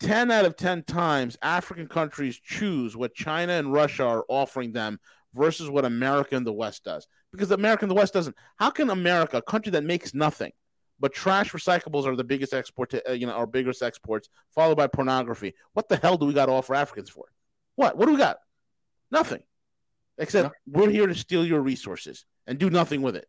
[0.00, 4.98] 10 out of 10 times African countries choose what China and Russia are offering them
[5.34, 7.06] versus what America and the West does.
[7.32, 8.36] Because America and the West doesn't.
[8.56, 10.52] How can America, a country that makes nothing,
[11.00, 14.76] but trash recyclables are the biggest export, to, uh, you know, our biggest exports, followed
[14.76, 15.54] by pornography.
[15.72, 17.24] What the hell do we got to offer Africans for?
[17.74, 17.96] What?
[17.96, 18.38] What do we got?
[19.10, 19.42] Nothing,
[20.18, 20.80] except no.
[20.80, 23.26] we're here to steal your resources and do nothing with it.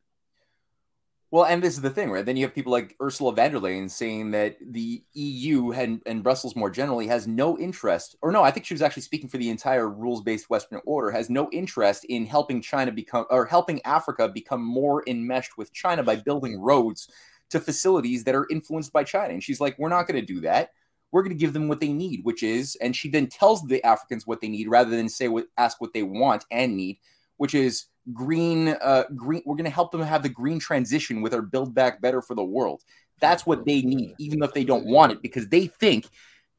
[1.36, 2.26] Well, and this is the thing, right?
[2.26, 6.24] Then you have people like Ursula von der Leyen saying that the EU and, and
[6.24, 9.38] Brussels more generally has no interest, or no, I think she was actually speaking for
[9.38, 14.30] the entire rules-based Western order, has no interest in helping China become or helping Africa
[14.30, 17.10] become more enmeshed with China by building roads
[17.50, 19.34] to facilities that are influenced by China.
[19.34, 20.70] And she's like, we're not going to do that.
[21.12, 23.86] We're going to give them what they need, which is, and she then tells the
[23.86, 27.00] Africans what they need rather than say what ask what they want and need,
[27.36, 31.34] which is green uh green we're going to help them have the green transition with
[31.34, 32.84] our build back better for the world.
[33.20, 36.08] That's what they need even if they don't want it because they think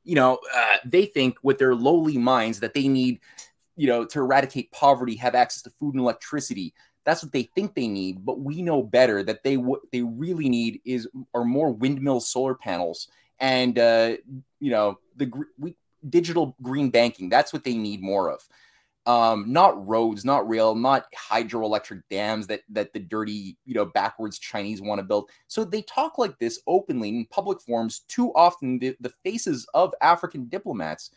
[0.05, 3.21] you know uh, they think with their lowly minds that they need
[3.77, 6.75] you know to eradicate poverty have access to food and electricity.
[7.05, 10.49] That's what they think they need but we know better that they what they really
[10.49, 14.17] need is are more windmill solar panels and uh
[14.59, 15.77] you know the we,
[16.09, 17.29] digital green banking.
[17.29, 18.43] That's what they need more of
[19.07, 24.39] um, not roads, not rail, not hydroelectric dams that that the dirty, you know, backwards
[24.39, 25.31] Chinese want to build.
[25.47, 29.95] So they talk like this openly in public forums too often, the, the faces of
[30.01, 31.13] African diplomats,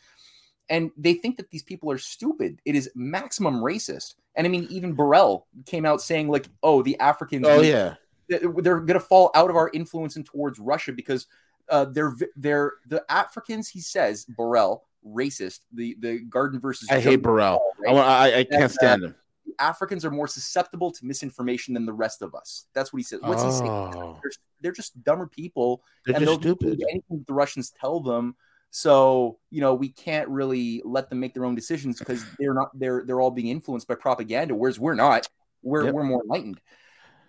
[0.69, 2.61] and they think that these people are stupid.
[2.63, 4.15] It is maximum racist.
[4.35, 7.95] And I mean, even Borrell came out saying like, "Oh, the Africans, oh yeah,
[8.27, 11.27] they're going to fall out of our influence and towards Russia because."
[11.71, 15.59] Uh, they're they're the Africans, he says, Borrell racist.
[15.73, 17.59] The the Garden versus I hate Borrell.
[17.79, 17.95] Right?
[17.95, 19.15] I, I, I can't and, stand uh, him.
[19.59, 22.67] Africans are more susceptible to misinformation than the rest of us.
[22.73, 23.19] That's what he said.
[23.21, 23.45] What's oh.
[23.45, 23.91] he saying?
[24.21, 24.31] They're,
[24.61, 26.77] they're, just dumber people, they're and they'll stupid.
[26.77, 28.35] do anything the Russians tell them.
[28.71, 32.69] So you know we can't really let them make their own decisions because they're not
[32.77, 34.53] they're they're all being influenced by propaganda.
[34.55, 35.27] Whereas we're not.
[35.61, 35.93] We're yep.
[35.93, 36.61] we're more enlightened.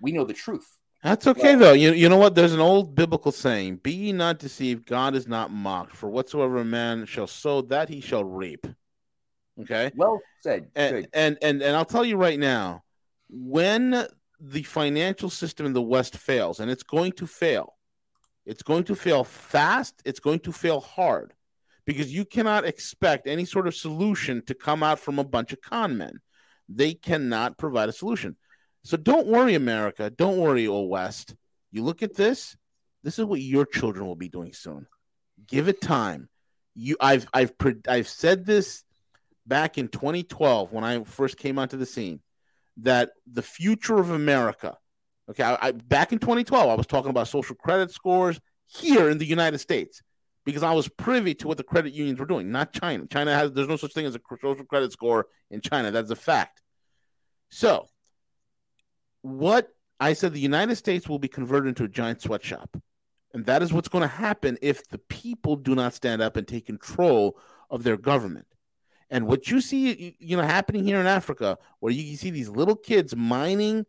[0.00, 0.68] We know the truth.
[1.03, 1.73] That's okay though.
[1.73, 2.35] You you know what?
[2.35, 5.97] There's an old biblical saying: "Be ye not deceived; God is not mocked.
[5.97, 8.67] For whatsoever a man shall sow, that he shall reap."
[9.61, 9.91] Okay.
[9.95, 10.69] Well said.
[10.75, 12.83] And, and and and I'll tell you right now,
[13.29, 14.07] when
[14.41, 17.77] the financial system in the West fails, and it's going to fail,
[18.45, 20.03] it's going to fail fast.
[20.05, 21.33] It's going to fail hard,
[21.87, 25.63] because you cannot expect any sort of solution to come out from a bunch of
[25.63, 26.21] con men.
[26.69, 28.37] They cannot provide a solution.
[28.83, 30.11] So don't worry, America.
[30.11, 31.35] Don't worry, old West.
[31.71, 32.57] You look at this.
[33.03, 34.87] This is what your children will be doing soon.
[35.47, 36.29] Give it time.
[36.75, 37.53] You, I've, I've,
[37.88, 38.85] I've said this
[39.47, 42.21] back in 2012 when I first came onto the scene
[42.79, 44.77] that the future of America.
[45.29, 49.19] Okay, I, I, back in 2012, I was talking about social credit scores here in
[49.19, 50.03] the United States
[50.45, 53.07] because I was privy to what the credit unions were doing, not China.
[53.07, 55.90] China has there's no such thing as a social credit score in China.
[55.90, 56.62] That's a fact.
[57.51, 57.87] So
[59.22, 62.80] what I said the United States will be converted into a giant sweatshop.
[63.33, 66.48] And that is what's going to happen if the people do not stand up and
[66.48, 68.46] take control of their government.
[69.11, 72.76] And what you see, you know, happening here in Africa, where you see these little
[72.76, 73.87] kids mining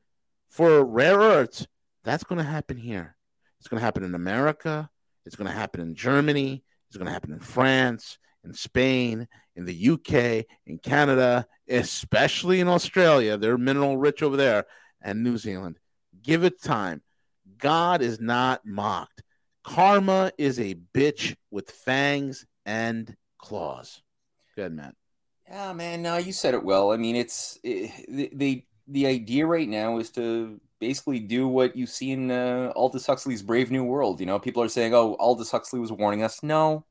[0.49, 1.67] for rare earths,
[2.03, 3.15] that's going to happen here.
[3.59, 4.89] It's going to happen in America.
[5.25, 6.63] It's going to happen in Germany.
[6.87, 12.67] It's going to happen in France, in Spain, in the UK, in Canada, especially in
[12.67, 13.37] Australia.
[13.37, 14.65] They're mineral rich over there
[15.01, 15.77] and New Zealand.
[16.21, 17.01] Give it time.
[17.57, 19.23] God is not mocked.
[19.63, 24.01] Karma is a bitch with fangs and claws.
[24.55, 24.95] Good, Matt.
[25.47, 26.01] Yeah, man.
[26.01, 26.91] No, you said it well.
[26.91, 31.75] I mean, it's it, the, the the idea right now is to basically do what
[31.75, 34.19] you see in uh, Aldous Huxley's Brave New World.
[34.19, 36.85] You know, people are saying, "Oh, Aldous Huxley was warning us." No,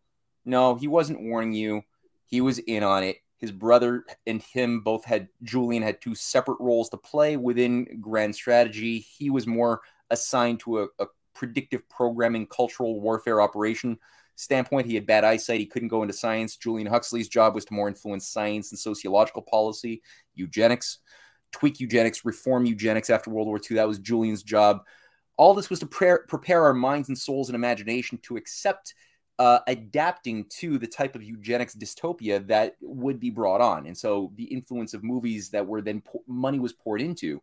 [0.44, 1.82] no, he wasn't warning you.
[2.26, 3.16] He was in on it.
[3.40, 8.34] His brother and him both had Julian had two separate roles to play within Grand
[8.34, 8.98] Strategy.
[8.98, 13.98] He was more assigned to a, a predictive programming cultural warfare operation
[14.36, 14.86] standpoint.
[14.86, 15.58] He had bad eyesight.
[15.58, 16.56] He couldn't go into science.
[16.56, 20.02] Julian Huxley's job was to more influence science and sociological policy,
[20.34, 20.98] eugenics,
[21.50, 23.76] tweak eugenics, reform eugenics after World War II.
[23.76, 24.82] That was Julian's job.
[25.38, 28.94] All this was to pre- prepare our minds and souls and imagination to accept
[29.40, 33.86] uh, adapting to the type of eugenics dystopia that would be brought on.
[33.86, 37.40] And so the influence of movies that were then po- money was poured into,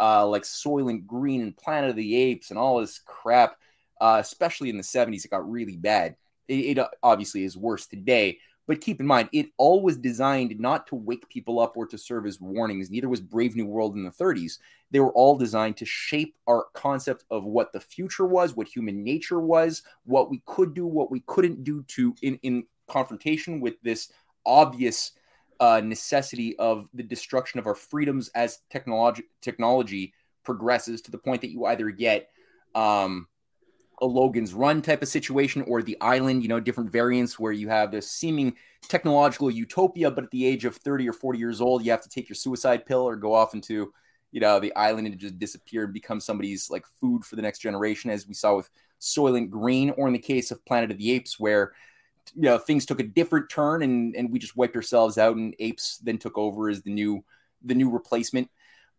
[0.00, 3.58] uh, like Soylent Green and Planet of the Apes and all this crap,
[4.00, 6.16] uh, especially in the 70s, it got really bad.
[6.48, 10.86] It, it obviously is worse today, but keep in mind, it all was designed not
[10.86, 12.90] to wake people up or to serve as warnings.
[12.90, 14.58] Neither was Brave New World in the 30s.
[14.90, 19.04] They were all designed to shape our concept of what the future was, what human
[19.04, 23.74] nature was, what we could do, what we couldn't do to in, in confrontation with
[23.82, 24.10] this
[24.46, 25.12] obvious
[25.60, 30.12] uh, necessity of the destruction of our freedoms as technology technology
[30.44, 32.30] progresses to the point that you either get
[32.74, 33.26] um,
[34.00, 37.68] a Logan's Run type of situation or the island, you know, different variants where you
[37.68, 38.54] have this seeming
[38.88, 42.08] technological utopia, but at the age of 30 or 40 years old, you have to
[42.08, 43.92] take your suicide pill or go off into,
[44.32, 47.60] you know, the island and just disappear and become somebody's like food for the next
[47.60, 48.68] generation, as we saw with
[49.00, 51.72] Soylent Green, or in the case of Planet of the Apes, where
[52.34, 55.54] you know things took a different turn and and we just wiped ourselves out, and
[55.58, 57.22] apes then took over as the new
[57.62, 58.48] the new replacement.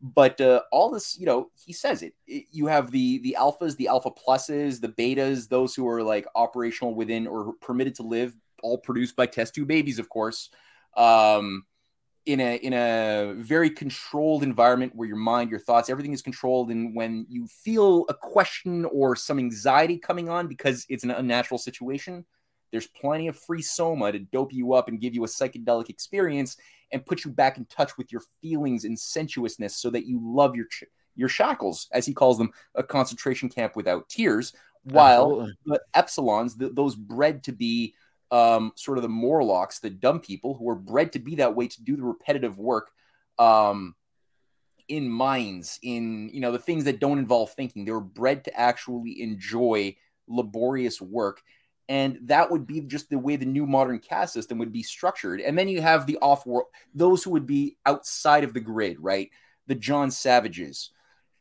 [0.02, 2.14] But uh, all this, you know, he says it.
[2.28, 2.46] it.
[2.52, 6.94] You have the the alphas, the alpha pluses, the betas, those who are like operational
[6.94, 10.50] within or permitted to live, all produced by test tube babies, of course.
[10.96, 11.66] Um,
[12.26, 16.72] in a in a very controlled environment where your mind, your thoughts, everything is controlled,
[16.72, 21.58] and when you feel a question or some anxiety coming on because it's an unnatural
[21.58, 22.26] situation,
[22.72, 26.58] there's plenty of free soma to dope you up and give you a psychedelic experience
[26.96, 30.56] and put you back in touch with your feelings and sensuousness, so that you love
[30.56, 34.54] your ch- your shackles, as he calls them, a concentration camp without tears.
[34.84, 37.96] While the epsilons, the, those bred to be
[38.32, 41.68] um, sort of the Morlocks, the dumb people who were bred to be that way
[41.68, 42.92] to do the repetitive work
[43.38, 43.96] um,
[44.88, 47.84] in mines, in you know the things that don't involve thinking.
[47.84, 51.42] They were bred to actually enjoy laborious work,
[51.88, 55.40] and that would be just the way the new modern caste system would be structured.
[55.40, 59.30] And then you have the off-world, those who would be outside of the grid, right?
[59.68, 60.90] The John Savages,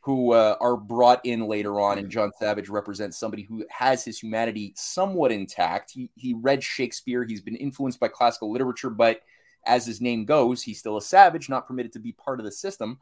[0.00, 1.98] who uh, are brought in later on.
[1.98, 5.92] And John Savage represents somebody who has his humanity somewhat intact.
[5.92, 9.20] He, he read Shakespeare, he's been influenced by classical literature, but
[9.64, 12.52] as his name goes, he's still a savage, not permitted to be part of the
[12.52, 12.98] system.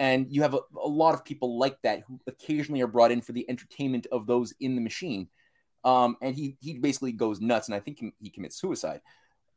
[0.00, 3.20] And you have a, a lot of people like that who occasionally are brought in
[3.20, 5.28] for the entertainment of those in the machine.
[5.84, 9.00] Um, and he he basically goes nuts, and I think he, he commits suicide.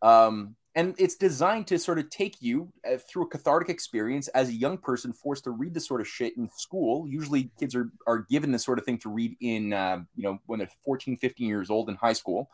[0.01, 4.49] Um, and it's designed to sort of take you uh, through a cathartic experience as
[4.49, 7.89] a young person forced to read this sort of shit in school usually kids are,
[8.05, 11.17] are given this sort of thing to read in uh, you know when they're 14
[11.17, 12.49] 15 years old in high school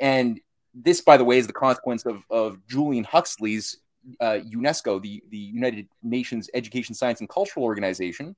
[0.00, 0.40] and
[0.74, 3.78] this by the way is the consequence of, of julian huxley's
[4.20, 8.34] uh, unesco the, the united nations education science and cultural organization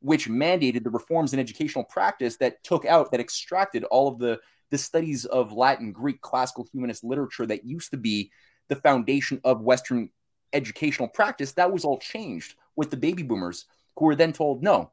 [0.00, 4.38] which mandated the reforms in educational practice that took out that extracted all of the
[4.70, 8.30] the studies of Latin, Greek, classical humanist literature that used to be
[8.68, 10.10] the foundation of Western
[10.52, 14.90] educational practice, that was all changed with the baby boomers who were then told, no,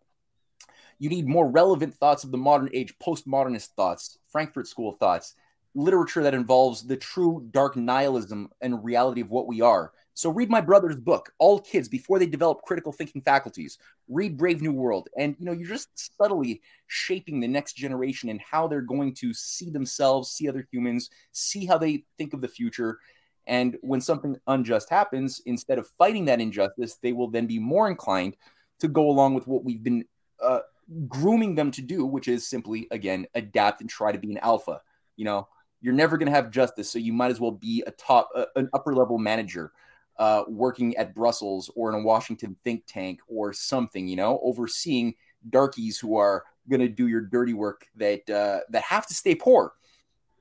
[0.99, 5.35] you need more relevant thoughts of the modern age, postmodernist thoughts, Frankfurt School thoughts,
[5.75, 9.91] literature that involves the true dark nihilism and reality of what we are.
[10.17, 13.77] So read my brother's book, All Kids Before They Develop Critical Thinking Faculties.
[14.09, 15.09] Read Brave New World.
[15.15, 19.31] And you know, you're just subtly shaping the next generation and how they're going to
[19.31, 22.97] see themselves, see other humans, see how they think of the future.
[23.45, 27.87] And when something unjust happens, instead of fighting that injustice, they will then be more
[27.87, 28.37] inclined
[28.79, 30.03] to go along with what we've been
[30.41, 30.61] uh,
[31.07, 34.81] grooming them to do, which is simply, again, adapt and try to be an alpha.
[35.15, 35.47] You know,
[35.79, 38.45] you're never going to have justice, so you might as well be a top, uh,
[38.55, 39.73] an upper level manager
[40.19, 45.15] uh, working at Brussels or in a Washington think tank or something, you know, overseeing
[45.49, 49.35] darkies who are going to do your dirty work that uh, that have to stay
[49.35, 49.73] poor,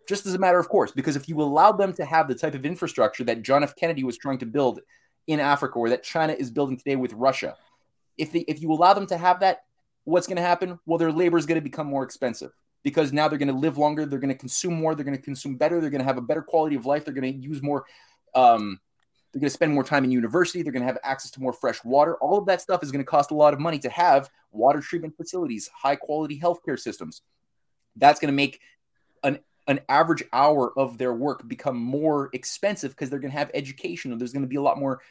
[0.09, 0.93] just as a matter of course.
[0.93, 3.77] Because if you allow them to have the type of infrastructure that John F.
[3.77, 4.81] Kennedy was trying to build
[5.27, 7.57] in Africa, or that China is building today with Russia,
[8.17, 9.65] if they, if you allow them to have that,
[10.05, 10.79] what's going to happen?
[10.87, 12.53] Well, their labor is going to become more expensive
[12.83, 15.23] because now they're going to live longer, they're going to consume more, they're going to
[15.23, 17.61] consume better, they're going to have a better quality of life, they're going to use
[17.61, 17.85] more.
[18.35, 18.79] Um,
[19.37, 20.63] they're going to spend more time in university.
[20.63, 22.17] They're going to have access to more fresh water.
[22.23, 24.81] All of that stuff is going to cost a lot of money to have water
[24.81, 27.21] treatment facilities, high quality healthcare systems.
[27.97, 28.63] That's going to make
[29.23, 33.51] an an average hour of their work become more expensive because they're going to have
[33.53, 35.03] education there's going to be a lot more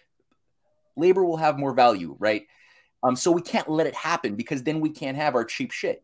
[0.95, 2.47] labor will have more value, right?
[3.03, 6.01] Um, so we can't let it happen because then we can't have our cheap shit.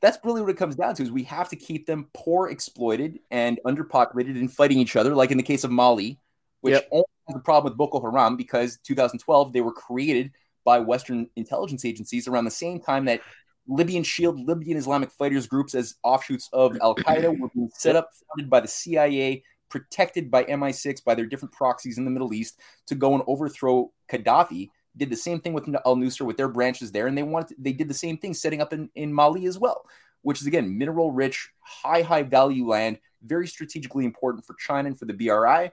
[0.00, 3.18] That's really what it comes down to is we have to keep them poor, exploited,
[3.32, 6.20] and underpopulated and fighting each other, like in the case of Mali,
[6.60, 6.88] which yep.
[6.92, 10.32] only a problem with Boko Haram because 2012 they were created
[10.64, 13.20] by Western intelligence agencies around the same time that
[13.66, 18.10] Libyan Shield, Libyan Islamic fighters groups as offshoots of Al Qaeda were being set up,
[18.28, 22.60] funded by the CIA, protected by MI6, by their different proxies in the Middle East
[22.86, 24.68] to go and overthrow Gaddafi.
[24.96, 27.72] Did the same thing with Al Nusra with their branches there, and they wanted they
[27.72, 29.86] did the same thing setting up in, in Mali as well,
[30.22, 34.98] which is again mineral rich, high high value land, very strategically important for China and
[34.98, 35.72] for the BRI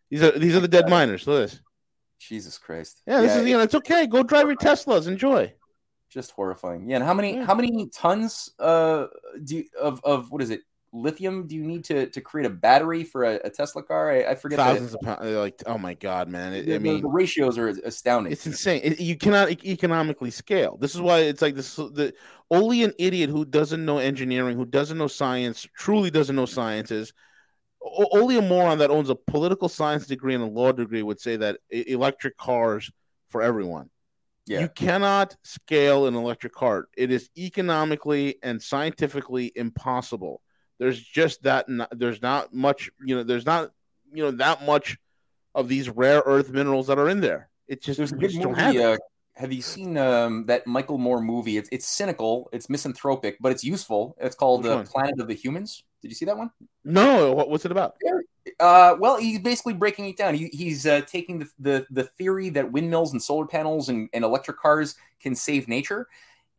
[0.09, 1.27] These are these are the dead miners.
[1.27, 1.61] Look at this.
[2.19, 3.03] Jesus Christ.
[3.07, 4.07] Yeah, this yeah, is you know, it's okay.
[4.07, 5.07] Go drive your Teslas.
[5.07, 5.53] Enjoy.
[6.11, 6.91] Just horrifying.
[6.91, 7.45] Yeah, and how many yeah.
[7.45, 9.07] how many tons uh
[9.45, 10.61] do you, of of what is it?
[10.93, 14.11] lithium do you need to to create a battery for a, a Tesla car?
[14.11, 14.59] I, I forget.
[14.59, 15.25] Thousands of pounds.
[15.25, 16.53] Like, oh my god, man!
[16.53, 18.33] It, the, I mean, the, ratios are astounding.
[18.33, 18.81] It's insane.
[18.83, 20.77] It, you cannot economically scale.
[20.81, 21.77] This is why it's like this.
[21.77, 22.13] The
[22.51, 27.13] only an idiot who doesn't know engineering, who doesn't know science, truly doesn't know sciences.
[28.13, 31.37] Only a moron that owns a political science degree and a law degree would say
[31.37, 32.91] that electric cars
[33.31, 33.89] for everyone.
[34.47, 34.61] Yeah.
[34.61, 36.89] You cannot scale an electric car.
[36.97, 40.43] It is economically and scientifically impossible.
[40.79, 43.71] There's just that there's not much you know there's not
[44.13, 44.97] you know that much
[45.55, 47.51] of these rare earth minerals that are in there.
[47.69, 48.97] It just there's a good movie have, uh,
[49.37, 51.59] have, you seen um, that michael moore movie?
[51.59, 54.17] It's, it's cynical it's misanthropic but it's useful.
[54.19, 56.51] It's called the uh, planet of the humans did you see that one
[56.85, 57.97] no what, what's it about
[58.59, 62.49] uh, well he's basically breaking it down he, he's uh, taking the, the, the theory
[62.49, 66.09] that windmills and solar panels and, and electric cars can save nature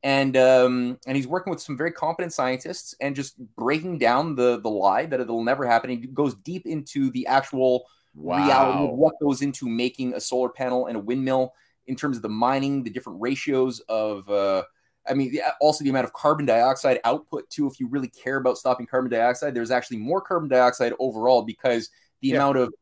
[0.04, 4.60] and um, and he's working with some very competent scientists and just breaking down the
[4.60, 5.90] the lie that it'll never happen.
[5.90, 7.86] He goes deep into the actual
[8.16, 8.44] wow.
[8.44, 11.54] reality of what goes into making a solar panel and a windmill
[11.88, 14.30] in terms of the mining, the different ratios of.
[14.30, 14.64] Uh,
[15.08, 17.68] I mean, also the amount of carbon dioxide output too.
[17.68, 21.90] If you really care about stopping carbon dioxide, there's actually more carbon dioxide overall because
[22.22, 22.36] the yeah.
[22.36, 22.74] amount of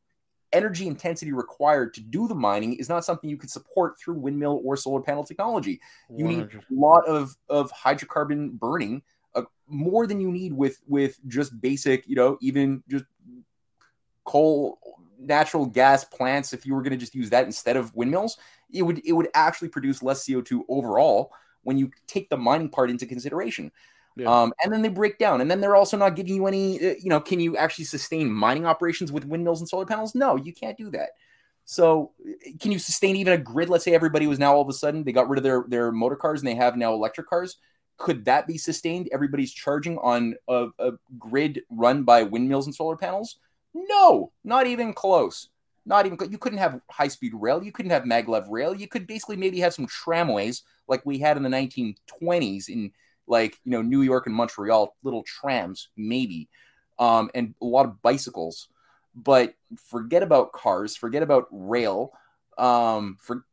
[0.52, 4.62] energy intensity required to do the mining is not something you can support through windmill
[4.64, 5.80] or solar panel technology.
[6.10, 6.54] You 100.
[6.54, 9.04] need a lot of, of hydrocarbon burning,
[9.36, 13.06] uh, more than you need with with just basic, you know, even just
[14.24, 14.80] coal,
[15.20, 16.52] natural gas plants.
[16.52, 18.38] If you were going to just use that instead of windmills,
[18.74, 21.32] it would it would actually produce less CO two overall
[21.64, 23.72] when you take the mining part into consideration.
[24.16, 24.41] Yeah.
[24.41, 26.78] Um, and then they break down, and then they're also not giving you any.
[26.78, 30.14] Uh, you know, can you actually sustain mining operations with windmills and solar panels?
[30.16, 31.12] No, you can't do that.
[31.66, 33.70] So, uh, can you sustain even a grid?
[33.70, 35.91] Let's say everybody was now all of a sudden they got rid of their their
[35.91, 37.57] motor cars and they have now electric cars.
[37.97, 39.10] Could that be sustained?
[39.12, 43.38] Everybody's charging on a, a grid run by windmills and solar panels?
[43.74, 45.49] No, not even close.
[45.86, 47.64] Not even you couldn't have high speed rail.
[47.64, 48.76] You couldn't have maglev rail.
[48.76, 52.92] You could basically maybe have some tramways like we had in the 1920s in
[53.28, 56.50] like you know New York and Montreal, little trams maybe,
[56.98, 58.68] um, and a lot of bicycles.
[59.16, 59.54] But
[59.90, 62.12] forget about cars, forget about rail.
[62.58, 63.46] Um, for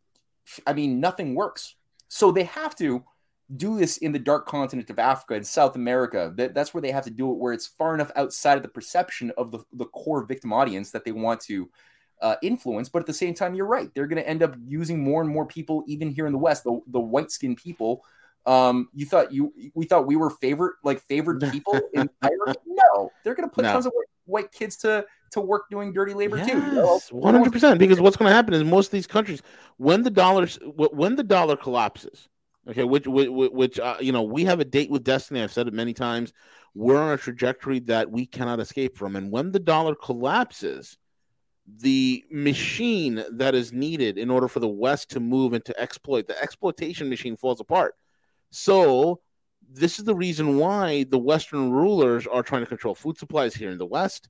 [0.66, 1.74] I mean, nothing works.
[2.08, 3.04] So they have to
[3.54, 6.32] do this in the dark continent of Africa and South America.
[6.36, 8.68] That, that's where they have to do it, where it's far enough outside of the
[8.68, 11.70] perception of the, the core victim audience that they want to
[12.22, 12.88] uh, influence.
[12.88, 13.90] But at the same time, you're right.
[13.94, 16.64] They're going to end up using more and more people, even here in the West,
[16.64, 18.02] the, the white skinned people
[18.46, 22.56] um, you thought you we thought we were favorite like favored people in Ireland?
[22.66, 23.72] No, they're going to put no.
[23.72, 23.92] tons of
[24.24, 27.16] white kids to to work doing dirty labor yes, too.
[27.16, 27.78] One hundred percent.
[27.78, 29.42] Because what's going to happen is most of these countries,
[29.76, 32.28] when the dollars when the dollar collapses,
[32.68, 35.42] okay, which which, which uh, you know we have a date with destiny.
[35.42, 36.32] I've said it many times.
[36.74, 40.98] We're on a trajectory that we cannot escape from, and when the dollar collapses,
[41.80, 46.26] the machine that is needed in order for the West to move and to exploit
[46.26, 47.94] the exploitation machine falls apart
[48.50, 49.20] so
[49.68, 53.70] this is the reason why the Western rulers are trying to control food supplies here
[53.70, 54.28] in the West.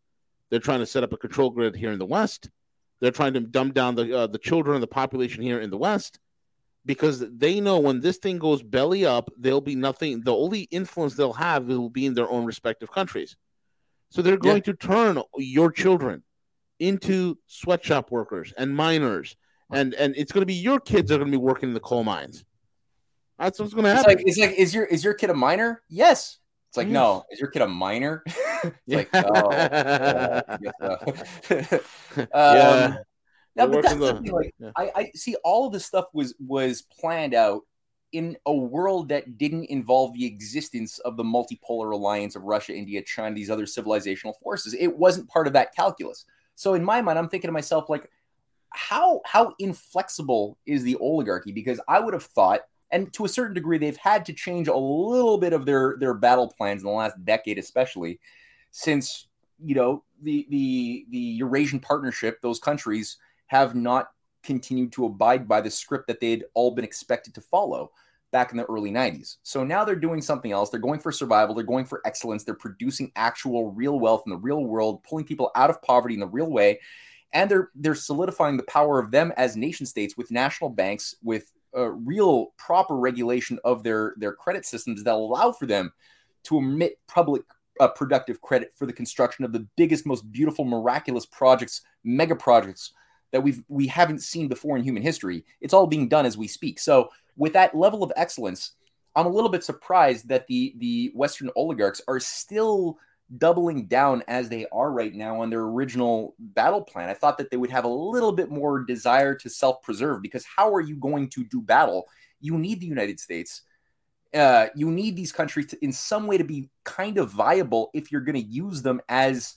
[0.51, 2.51] They're trying to set up a control grid here in the West.
[3.01, 5.77] They're trying to dumb down the uh, the children and the population here in the
[5.77, 6.19] West
[6.87, 10.23] because they know when this thing goes belly up, there'll be nothing.
[10.23, 13.37] The only influence they'll have will be in their own respective countries.
[14.11, 14.73] So they're going yeah.
[14.73, 16.23] to turn your children
[16.79, 19.37] into sweatshop workers and miners,
[19.73, 21.75] and and it's going to be your kids that are going to be working in
[21.75, 22.45] the coal mines.
[23.39, 24.13] That's what's gonna happen.
[24.13, 25.83] It's like, it's like, is your is your kid a miner?
[25.89, 26.39] Yes.
[26.71, 26.95] It's like, yes.
[26.95, 28.25] no, is your kid a miner?
[28.87, 30.43] like, oh, yeah.
[32.19, 32.97] um, yeah.
[33.55, 34.71] Now, but that's the, thing, like, yeah.
[34.77, 37.63] I, I see all of this stuff was was planned out
[38.13, 43.03] in a world that didn't involve the existence of the multipolar alliance of Russia, India,
[43.03, 44.75] China, these other civilizational forces.
[44.75, 46.25] It wasn't part of that calculus.
[46.57, 48.11] So in my mind, I'm thinking to myself, like,
[48.71, 51.53] how how inflexible is the oligarchy?
[51.53, 54.77] Because I would have thought and to a certain degree, they've had to change a
[54.77, 58.21] little bit of their their battle plans in the last decade, especially
[58.71, 59.29] since
[59.59, 62.41] you know the the the Eurasian Partnership.
[62.41, 64.11] Those countries have not
[64.43, 67.91] continued to abide by the script that they'd all been expected to follow
[68.37, 69.39] back in the early 90s.
[69.45, 70.69] So now they're doing something else.
[70.69, 71.55] They're going for survival.
[71.55, 72.45] They're going for excellence.
[72.45, 76.21] They're producing actual real wealth in the real world, pulling people out of poverty in
[76.21, 76.79] the real way.
[77.33, 81.51] and they're they're solidifying the power of them as nation states with national banks with
[81.73, 85.91] a real proper regulation of their their credit systems that allow for them
[86.45, 87.43] to emit public
[87.81, 92.93] uh, productive credit for the construction of the biggest most beautiful miraculous projects mega projects
[93.33, 96.47] that we've we haven't seen before in human history it's all being done as we
[96.47, 98.73] speak so with that level of excellence
[99.15, 102.99] i'm a little bit surprised that the the western oligarchs are still
[103.39, 107.09] doubling down as they are right now on their original battle plan.
[107.09, 110.45] I thought that they would have a little bit more desire to self preserve because
[110.45, 112.07] how are you going to do battle?
[112.41, 113.63] You need the United States.
[114.35, 118.13] Uh, you need these countries to, in some way to be kind of viable if
[118.13, 119.55] you're going to use them as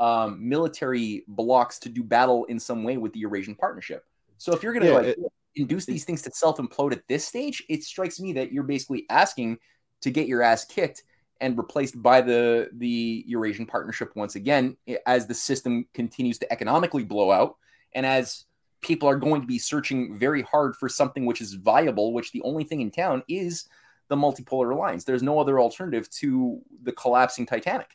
[0.00, 4.04] um, military blocks to do battle in some way with the Eurasian partnership.
[4.38, 5.16] So if you're going to yeah, like
[5.56, 9.06] induce these things to self implode at this stage, it strikes me that you're basically
[9.10, 9.58] asking
[10.02, 11.02] to get your ass kicked
[11.42, 16.50] and replaced by the the Eurasian partnership once again eh, as the system continues to
[16.52, 17.56] economically blow out
[17.94, 18.44] and as
[18.80, 22.42] people are going to be searching very hard for something which is viable which the
[22.42, 23.66] only thing in town is
[24.08, 27.90] the multipolar alliance there's no other alternative to the collapsing titanic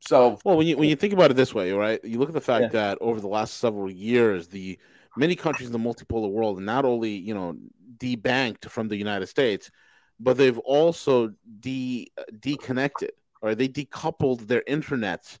[0.00, 2.34] so well when you when you think about it this way right you look at
[2.34, 2.68] the fact yeah.
[2.68, 4.78] that over the last several years the
[5.16, 7.56] many countries in the multipolar world not only you know
[7.98, 9.70] debanked from the united states
[10.18, 15.38] but they've also de deconnected or they decoupled their internets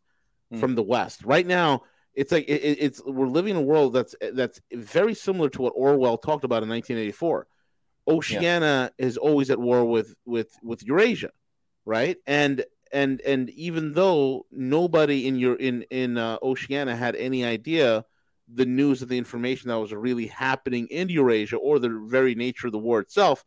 [0.52, 0.60] mm.
[0.60, 1.24] from the West.
[1.24, 1.82] Right now,
[2.14, 5.72] it's like it, it's we're living in a world that's that's very similar to what
[5.76, 7.46] Orwell talked about in 1984.
[8.08, 9.06] Oceania yeah.
[9.06, 11.30] is always at war with with with Eurasia,
[11.86, 12.18] right?
[12.26, 18.04] And and and even though nobody in your in in uh, Oceania had any idea
[18.52, 22.66] the news of the information that was really happening in Eurasia or the very nature
[22.66, 23.44] of the war itself,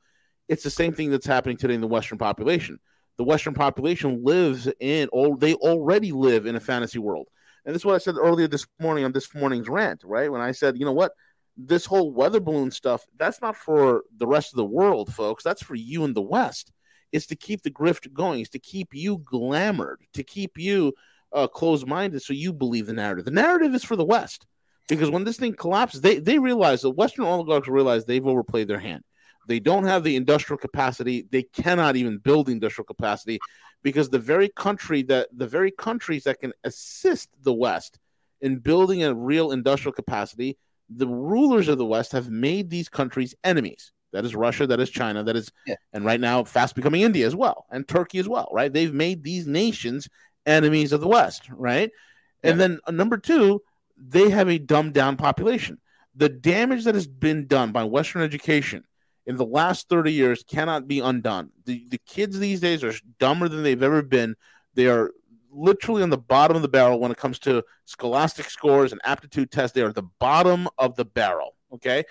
[0.47, 2.79] it's the same thing that's happening today in the Western population.
[3.17, 7.27] The Western population lives in, or they already live in a fantasy world.
[7.65, 10.31] And this is what I said earlier this morning on this morning's rant, right?
[10.31, 11.13] When I said, you know what?
[11.57, 15.43] This whole weather balloon stuff, that's not for the rest of the world, folks.
[15.43, 16.71] That's for you in the West.
[17.11, 20.93] It's to keep the grift going, it's to keep you glamored, to keep you
[21.31, 23.25] uh, closed minded so you believe the narrative.
[23.25, 24.45] The narrative is for the West.
[24.87, 28.79] Because when this thing collapses, they, they realize the Western oligarchs realize they've overplayed their
[28.79, 29.03] hand.
[29.47, 31.27] They don't have the industrial capacity.
[31.29, 33.39] They cannot even build industrial capacity
[33.83, 37.99] because the very country that the very countries that can assist the West
[38.41, 40.57] in building a real industrial capacity,
[40.89, 43.91] the rulers of the West have made these countries enemies.
[44.13, 45.75] That is Russia, that is China, that is, yeah.
[45.91, 48.71] and right now fast becoming India as well, and Turkey as well, right?
[48.71, 50.07] They've made these nations
[50.45, 51.91] enemies of the West, right?
[52.43, 52.51] Yeah.
[52.51, 53.61] And then uh, number two,
[53.97, 55.79] they have a dumbed down population.
[56.15, 58.85] The damage that has been done by Western education
[59.25, 61.51] in the last 30 years cannot be undone.
[61.65, 64.35] The, the kids these days are dumber than they've ever been.
[64.75, 65.11] They are
[65.51, 69.51] literally on the bottom of the barrel when it comes to scholastic scores and aptitude
[69.51, 69.73] tests.
[69.73, 71.55] They are the bottom of the barrel.
[71.73, 72.03] Okay.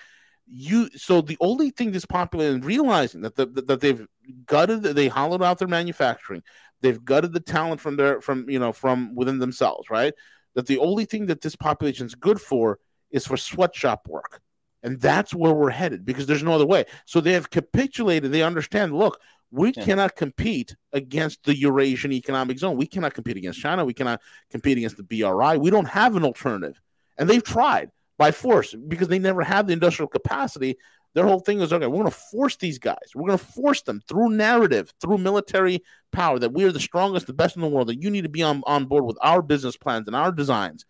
[0.47, 4.07] You so the only thing this population realizing that the, that they've
[4.45, 6.43] gutted they hollowed out their manufacturing,
[6.83, 10.13] they've gutted the talent from their from you know from within themselves, right?
[10.55, 12.79] That the only thing that this population is good for
[13.11, 14.41] is for sweatshop work.
[14.83, 16.85] And that's where we're headed because there's no other way.
[17.07, 18.31] So they have capitulated.
[18.31, 19.19] They understand look,
[19.51, 19.85] we yeah.
[19.85, 22.77] cannot compete against the Eurasian Economic Zone.
[22.77, 23.85] We cannot compete against China.
[23.85, 25.59] We cannot compete against the BRI.
[25.59, 26.81] We don't have an alternative.
[27.17, 30.77] And they've tried by force because they never had the industrial capacity.
[31.15, 33.13] Their whole thing is okay, we're going to force these guys.
[33.15, 37.27] We're going to force them through narrative, through military power that we are the strongest,
[37.27, 39.41] the best in the world, that you need to be on, on board with our
[39.41, 40.85] business plans and our designs.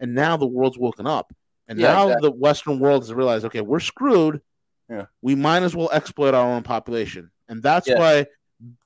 [0.00, 1.32] And now the world's woken up.
[1.68, 2.28] And yeah, now exactly.
[2.28, 4.40] the Western world has realized, okay, we're screwed.
[4.88, 5.06] Yeah.
[5.22, 7.30] We might as well exploit our own population.
[7.48, 7.98] And that's yeah.
[7.98, 8.26] why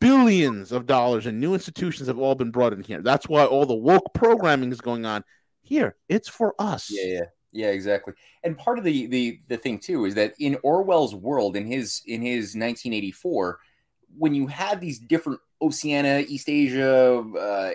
[0.00, 3.00] billions of dollars in new institutions have all been brought in here.
[3.00, 5.24] That's why all the woke programming is going on
[5.62, 5.96] here.
[6.08, 6.90] It's for us.
[6.90, 7.24] Yeah, yeah.
[7.52, 8.14] Yeah, exactly.
[8.42, 12.02] And part of the the the thing too is that in Orwell's world in his
[12.06, 13.58] in his 1984
[14.16, 17.70] when you had these different Oceania, East Asia, uh,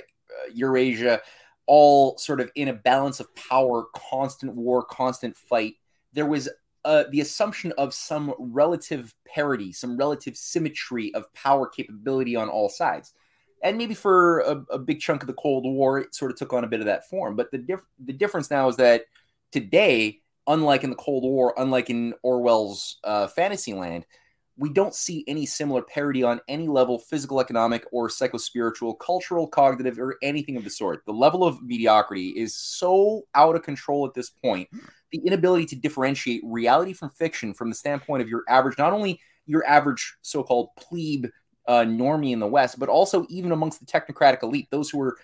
[0.53, 1.21] Eurasia,
[1.65, 5.75] all sort of in a balance of power, constant war, constant fight,
[6.13, 6.49] there was
[6.85, 12.69] uh, the assumption of some relative parity, some relative symmetry of power capability on all
[12.69, 13.13] sides.
[13.63, 16.53] And maybe for a, a, big chunk of the Cold War, it sort of took
[16.53, 17.35] on a bit of that form.
[17.35, 19.05] But the, diff- the difference now is that
[19.51, 24.05] today, unlike in the Cold War, unlike in Orwell's uh, Fantasyland,
[24.57, 29.99] we don't see any similar parity on any level physical economic or psychospiritual cultural cognitive
[29.99, 31.05] or anything of the sort.
[31.05, 34.67] The level of mediocrity is so out of control at this point
[35.11, 39.19] the inability to differentiate reality from fiction from the standpoint of your average not only
[39.45, 41.27] your average so-called plebe
[41.67, 45.17] uh, normie in the west but also even amongst the technocratic elite those who are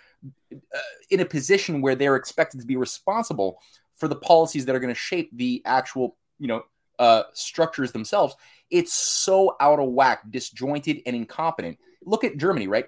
[0.54, 3.60] uh, in a position where they're expected to be responsible
[3.96, 6.64] for the policies that are going to shape the actual, you know,
[7.00, 8.36] uh, structures themselves.
[8.70, 11.78] It's so out of whack, disjointed, and incompetent.
[12.04, 12.86] Look at Germany, right?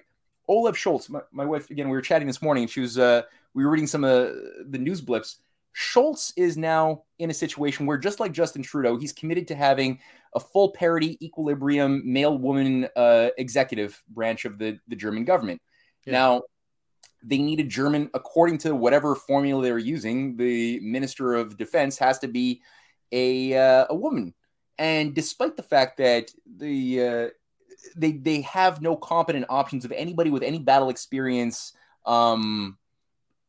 [0.48, 3.22] Olaf Scholz, my, my wife, again, we were chatting this morning, and she was, uh,
[3.54, 4.34] we were reading some of
[4.68, 5.38] the news blips.
[5.76, 9.98] Scholz is now in a situation where, just like Justin Trudeau, he's committed to having
[10.34, 15.60] a full parity, equilibrium, male woman uh, executive branch of the, the German government.
[16.04, 16.12] Yeah.
[16.12, 16.42] Now,
[17.26, 22.18] they need a German, according to whatever formula they're using, the Minister of Defense has
[22.20, 22.62] to be
[23.10, 24.32] a, uh, a woman.
[24.78, 27.28] And despite the fact that the uh,
[27.96, 31.72] they they have no competent options of anybody with any battle experience
[32.04, 32.76] um,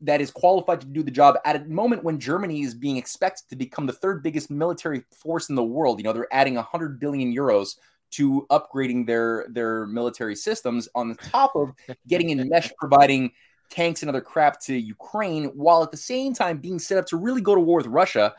[0.02, 3.50] that is qualified to do the job at a moment when Germany is being expected
[3.50, 6.00] to become the third biggest military force in the world.
[6.00, 7.76] You know, they're adding 100 billion euros
[8.12, 11.74] to upgrading their their military systems on top of
[12.08, 13.32] getting in mesh providing
[13.70, 17.18] tanks and other crap to Ukraine while at the same time being set up to
[17.18, 18.34] really go to war with Russia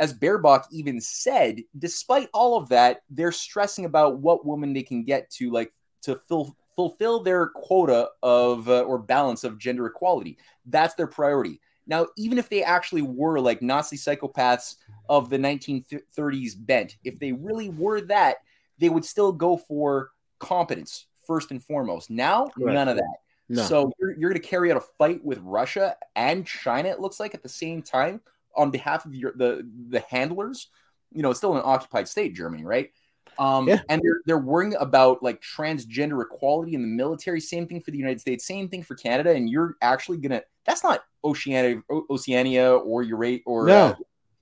[0.00, 5.04] as Baerbock even said, despite all of that, they're stressing about what woman they can
[5.04, 10.38] get to, like to fill, fulfill their quota of uh, or balance of gender equality.
[10.64, 11.60] That's their priority.
[11.86, 14.76] Now, even if they actually were like Nazi psychopaths
[15.10, 18.36] of the 1930s bent, if they really were that,
[18.78, 22.08] they would still go for competence first and foremost.
[22.08, 22.74] Now, Correct.
[22.74, 23.16] none of that.
[23.50, 23.62] No.
[23.64, 27.18] So you're, you're going to carry out a fight with Russia and China, it looks
[27.18, 28.20] like, at the same time
[28.56, 30.68] on behalf of your the the handlers.
[31.12, 32.90] You know, it's still an occupied state, Germany, right?
[33.38, 33.80] Um, yeah.
[33.88, 37.40] and they're they're worrying about like transgender equality in the military.
[37.40, 38.44] Same thing for the United States.
[38.46, 39.32] Same thing for Canada.
[39.32, 40.42] And you're actually gonna.
[40.64, 43.86] That's not Oceania, Oceania, or Eurasia, or no.
[43.86, 43.94] Uh,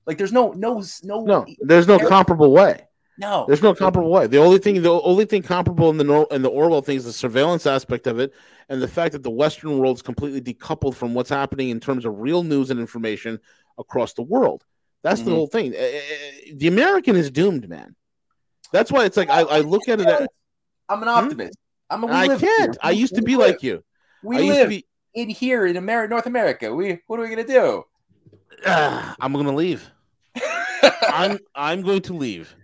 [0.06, 1.46] like there's no no no no.
[1.61, 2.88] There's no comparable way.
[3.18, 4.28] No, there's no comparable way.
[4.28, 7.12] The only thing, the only thing comparable in the in the Orwell thing is the
[7.12, 8.32] surveillance aspect of it,
[8.68, 12.04] and the fact that the Western world is completely decoupled from what's happening in terms
[12.04, 13.40] of real news and information
[13.76, 14.64] across the world.
[15.02, 15.30] That's mm-hmm.
[15.30, 15.74] the whole thing.
[15.74, 17.96] Eh, eh, eh, the American is doomed, man.
[18.72, 20.06] That's why it's like I, I look at it.
[20.06, 20.30] At,
[20.88, 21.14] I'm an hmm?
[21.14, 21.58] optimist.
[21.90, 22.78] I'm a, I can't.
[22.82, 23.48] I used to be live.
[23.48, 23.82] like you.
[24.22, 26.72] We I live be, in here in America, North America.
[26.72, 27.84] We what are we gonna do?
[28.64, 29.90] Uh, I'm gonna leave.
[31.08, 32.54] I'm I'm going to leave.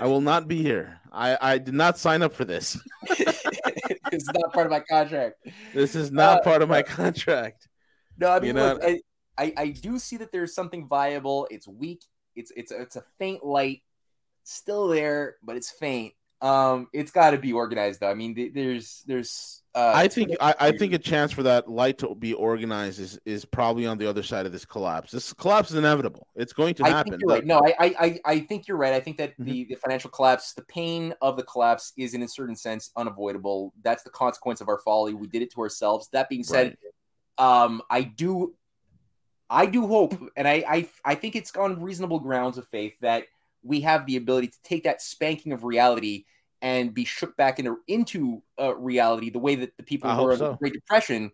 [0.00, 1.00] I will not be here.
[1.12, 2.78] I I did not sign up for this.
[3.02, 5.36] it's not part of my contract.
[5.74, 7.68] This is not uh, part of my contract.
[8.16, 9.00] No, I mean, look, I,
[9.38, 11.46] I, I do see that there's something viable.
[11.50, 12.02] It's weak.
[12.34, 13.82] It's it's it's a faint light,
[14.44, 16.14] still there, but it's faint.
[16.40, 18.10] Um, it's got to be organized though.
[18.10, 19.62] I mean, there's there's.
[19.74, 23.18] Uh, I think I, I think a chance for that light to be organized is
[23.24, 25.10] is probably on the other side of this collapse.
[25.10, 26.28] This collapse is inevitable.
[26.36, 27.18] It's going to happen.
[27.26, 27.44] right.
[27.44, 28.92] No, I, I I think you're right.
[28.92, 29.44] I think that mm-hmm.
[29.44, 33.72] the, the financial collapse, the pain of the collapse, is in a certain sense unavoidable.
[33.82, 35.14] That's the consequence of our folly.
[35.14, 36.08] We did it to ourselves.
[36.12, 36.76] That being said,
[37.38, 37.64] right.
[37.64, 38.54] um, I do
[39.50, 43.24] I do hope, and I, I I think it's on reasonable grounds of faith that
[43.68, 46.24] we have the ability to take that spanking of reality
[46.60, 50.32] and be shook back into into uh, reality the way that the people who were
[50.32, 51.30] in the Great Depression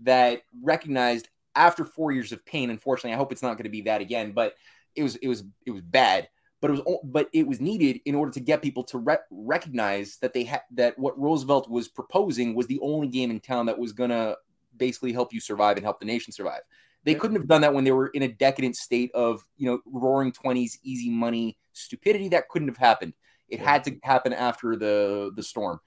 [0.00, 2.70] that recognized after four years of pain.
[2.70, 4.54] Unfortunately, I hope it's not going to be that again, but
[4.96, 6.28] it was it was it was bad.
[6.60, 10.16] But it was but it was needed in order to get people to re- recognize
[10.22, 13.78] that they had that what Roosevelt was proposing was the only game in town that
[13.78, 14.36] was going to
[14.76, 16.62] basically help you survive and help the nation survive.
[17.04, 19.80] They couldn't have done that when they were in a decadent state of, you know,
[19.84, 22.28] roaring 20s, easy money stupidity.
[22.30, 23.12] That couldn't have happened.
[23.48, 23.70] It yeah.
[23.70, 25.80] had to happen after the the storm.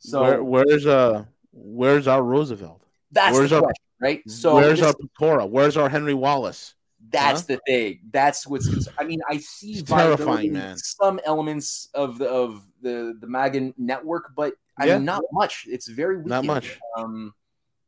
[0.00, 2.82] So Where, where's uh where's our Roosevelt?
[3.12, 4.22] That's where's our, question, right?
[4.28, 5.48] So where's this, our Pecora?
[5.48, 6.74] Where's our Henry Wallace?
[7.08, 7.46] That's huh?
[7.48, 8.00] the thing.
[8.10, 8.88] That's what's.
[8.98, 10.76] I mean, I see terrifying, man.
[10.76, 14.96] Some elements of the of the the MAGA network, but I yeah.
[14.96, 15.66] mean, not much.
[15.68, 16.26] It's very weak.
[16.26, 16.78] Not much.
[16.98, 17.32] Um,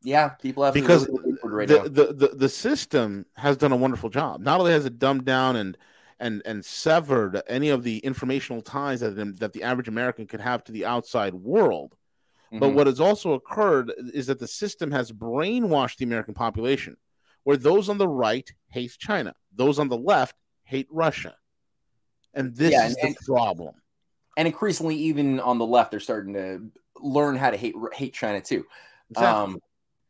[0.02, 4.10] yeah, people have because really right the, the, the the system has done a wonderful
[4.10, 4.40] job.
[4.40, 5.76] Not only has it dumbed down and
[6.20, 10.64] and and severed any of the informational ties that that the average American could have
[10.64, 11.96] to the outside world,
[12.46, 12.58] mm-hmm.
[12.58, 16.96] but what has also occurred is that the system has brainwashed the American population,
[17.44, 21.36] where those on the right hate China, those on the left hate Russia,
[22.34, 23.74] and this yeah, is and, the problem.
[24.36, 26.62] And increasingly, even on the left, they're starting to
[27.00, 28.64] learn how to hate hate China too.
[29.10, 29.54] Exactly.
[29.54, 29.60] Um,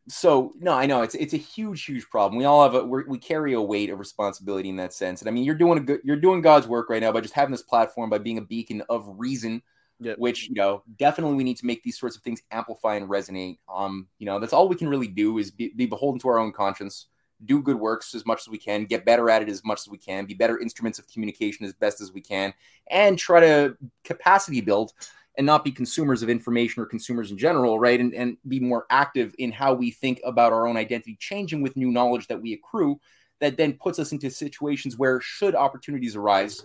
[0.08, 2.38] so no, I know it's it's a huge, huge problem.
[2.38, 5.20] We all have a we carry a weight of responsibility in that sense.
[5.20, 7.34] And I mean, you're doing a good, you're doing God's work right now by just
[7.34, 9.62] having this platform, by being a beacon of reason.
[10.00, 10.18] Yep.
[10.18, 13.58] Which you know, definitely we need to make these sorts of things amplify and resonate.
[13.68, 16.38] Um, you know, that's all we can really do is be, be beholden to our
[16.38, 17.06] own conscience,
[17.44, 19.88] do good works as much as we can, get better at it as much as
[19.88, 22.54] we can, be better instruments of communication as best as we can,
[22.88, 24.92] and try to capacity build
[25.38, 28.00] and not be consumers of information or consumers in general, right?
[28.00, 31.76] And, and be more active in how we think about our own identity changing with
[31.76, 33.00] new knowledge that we accrue
[33.40, 36.64] that then puts us into situations where should opportunities arise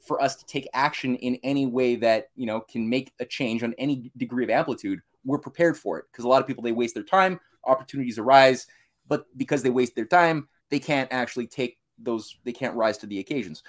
[0.00, 3.62] for us to take action in any way that you know can make a change
[3.62, 6.04] on any degree of amplitude we're prepared for it.
[6.10, 8.66] Because a lot of people they waste their time opportunities arise
[9.06, 13.06] but because they waste their time they can't actually take those they can't rise to
[13.06, 13.62] the occasions.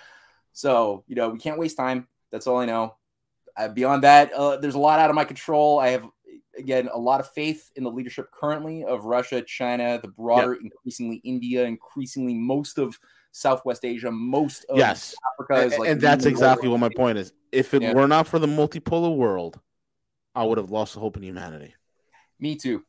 [0.54, 2.08] So you know we can't waste time.
[2.32, 2.96] That's all i know
[3.58, 6.06] uh, beyond that uh, there's a lot out of my control i have
[6.58, 10.62] again a lot of faith in the leadership currently of russia china the broader yep.
[10.64, 12.98] increasingly india increasingly most of
[13.36, 15.14] Southwest Asia, most of yes.
[15.34, 17.34] Africa is like and that's exactly what my point is.
[17.52, 17.94] If it yeah.
[17.94, 19.60] were not for the multipolar world,
[20.34, 21.76] I would have lost the hope in humanity.
[22.40, 22.86] Me too.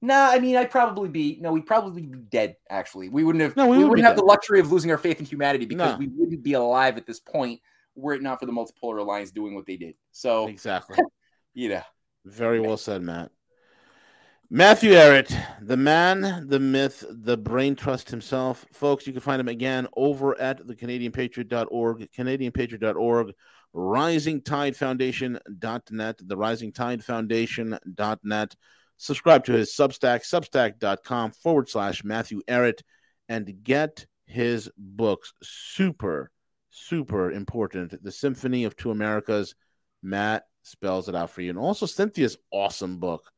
[0.00, 2.56] Nah, I mean, I'd probably be no, we'd probably be dead.
[2.70, 3.56] Actually, we wouldn't have.
[3.56, 4.22] No, we, we wouldn't have dead.
[4.22, 5.98] the luxury of losing our faith in humanity because No.
[5.98, 7.60] we wouldn't be alive at this point
[7.94, 9.94] were it not for the multipolar alliance doing what they did.
[10.12, 10.98] So Exactly.
[11.54, 11.82] you know,
[12.24, 13.30] Very well said, Matt.
[14.54, 18.66] Matthew Ehret, the man, the myth, the brain trust himself.
[18.70, 23.32] Folks, you can find him again over at the CanadianPatriot.org, CanadianPatriot.org,
[23.74, 28.56] RisingTideFoundation.net, the RisingTideFoundation.net.
[28.98, 32.82] Subscribe to his Substack, substack.com forward slash Matthew Ehret,
[33.30, 35.32] and get his books.
[35.42, 36.30] Super,
[36.72, 38.02] super important.
[38.02, 39.54] The Symphony of Two Americas.
[40.02, 41.50] Matt spells it out for you.
[41.50, 43.30] And also Cynthia's awesome book.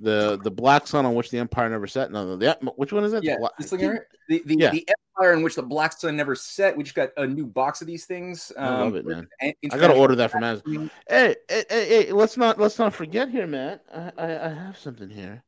[0.00, 2.10] The the Black Sun on which the Empire never set.
[2.10, 3.22] No, the, which one is it?
[3.22, 3.98] yeah, The Bla- this thing,
[4.28, 4.70] the the, Yeah.
[4.72, 6.76] the empire in which the black sun never set.
[6.76, 8.50] We just got a new box of these things.
[8.58, 9.28] I love um, it, man.
[9.40, 10.90] I gotta order that from Amazon.
[11.08, 13.84] Hey, hey, hey, hey, let's not let's not forget here, Matt.
[13.94, 15.44] I, I, I have something here.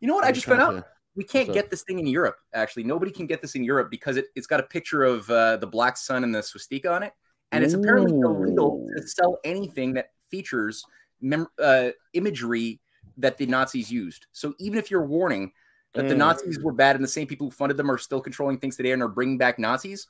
[0.00, 0.24] You know what?
[0.24, 0.84] I I'm just found out to-
[1.16, 1.54] we can't up?
[1.54, 2.36] get this thing in Europe.
[2.52, 5.56] Actually, nobody can get this in Europe because it, it's got a picture of uh,
[5.56, 7.12] the black sun and the swastika on it,
[7.52, 10.84] and it's apparently illegal to sell anything that features
[11.20, 12.80] mem- uh, imagery
[13.18, 14.26] that the Nazis used.
[14.32, 15.52] So even if you're warning
[15.94, 16.18] that the Mm.
[16.18, 18.90] Nazis were bad and the same people who funded them are still controlling things today
[18.90, 20.08] and are bringing back Nazis,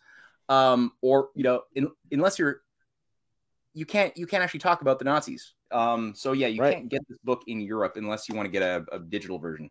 [0.48, 2.62] um, or you know, in, unless you're
[3.74, 5.52] you can't you can't actually talk about the Nazis.
[5.70, 6.74] Um, so yeah, you Right.
[6.74, 9.70] can't get this book in Europe unless you want to get a, a digital version.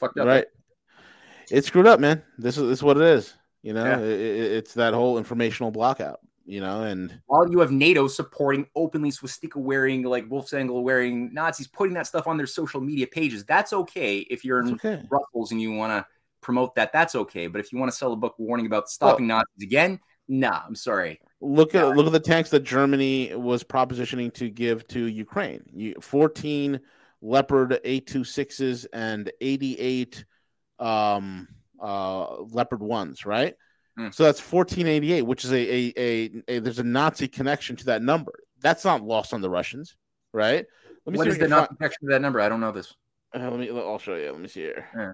[0.00, 0.44] Fucked up, right?
[0.44, 1.02] Eh?
[1.50, 2.22] It's screwed up, man.
[2.38, 3.34] This is this is what it is.
[3.62, 3.98] You know, Yeah.
[3.98, 6.16] I- I- it's that whole informational blockout.
[6.46, 11.68] You know, and While you have NATO supporting openly swastika wearing, like Wolfsangel wearing Nazis,
[11.68, 15.00] putting that stuff on their social media pages, that's okay if you're in okay.
[15.08, 16.04] Brussels and you want to
[16.40, 17.46] promote that, that's okay.
[17.46, 20.74] But if you want to sell a book warning about stopping Nazis again, nah, I'm
[20.74, 21.20] sorry.
[21.40, 25.62] Look at look at the tanks that Germany was propositioning to give to Ukraine.
[25.72, 26.80] You, 14
[27.22, 30.24] Leopard 826s and 88
[30.78, 31.48] um,
[31.80, 33.54] uh, Leopard ones, right?
[33.98, 34.14] Mm.
[34.14, 38.02] So that's 1488, which is a, a, a, a there's a Nazi connection to that
[38.02, 38.32] number.
[38.60, 39.96] That's not lost on the Russians,
[40.32, 40.64] right?
[41.06, 42.40] Let What see is the Nazi connection to that number?
[42.40, 42.94] I don't know this.
[43.34, 43.70] Uh, let me.
[43.70, 44.32] I'll show you.
[44.32, 44.88] Let me see here.
[44.96, 45.12] Yeah.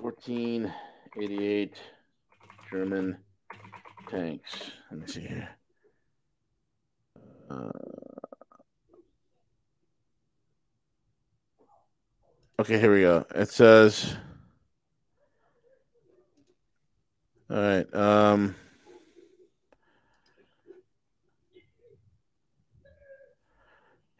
[0.00, 1.74] 1488
[2.70, 3.18] German
[4.08, 4.70] tanks.
[4.90, 5.48] Let me see here.
[7.50, 7.70] Uh,
[12.60, 13.24] okay, here we go.
[13.34, 14.16] It says.
[17.50, 17.94] All right.
[17.94, 18.54] Um.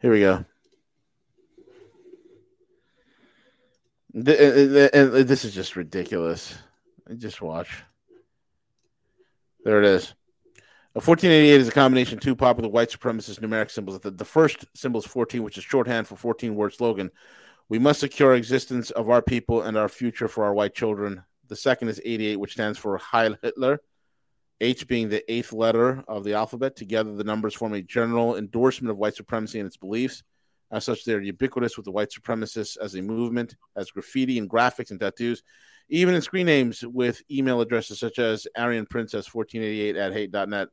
[0.01, 0.45] Here we go.
[4.15, 6.55] Uh, uh, uh, This is just ridiculous.
[7.17, 7.83] Just watch.
[9.65, 10.13] There it is.
[10.95, 13.99] A 1488 is a combination of two popular white supremacist numeric symbols.
[13.99, 17.11] The, the first symbol is 14, which is shorthand for 14 word slogan.
[17.69, 21.23] We must secure existence of our people and our future for our white children.
[21.47, 23.81] The second is 88, which stands for Heil Hitler,
[24.59, 26.75] H being the eighth letter of the alphabet.
[26.75, 30.23] Together, the numbers form a general endorsement of white supremacy and its beliefs.
[30.71, 34.49] As such, they are ubiquitous with the white supremacists as a movement, as graffiti and
[34.49, 35.43] graphics and tattoos,
[35.89, 40.69] even in screen names with email addresses such as Aryan Princess 1488 at hate.net.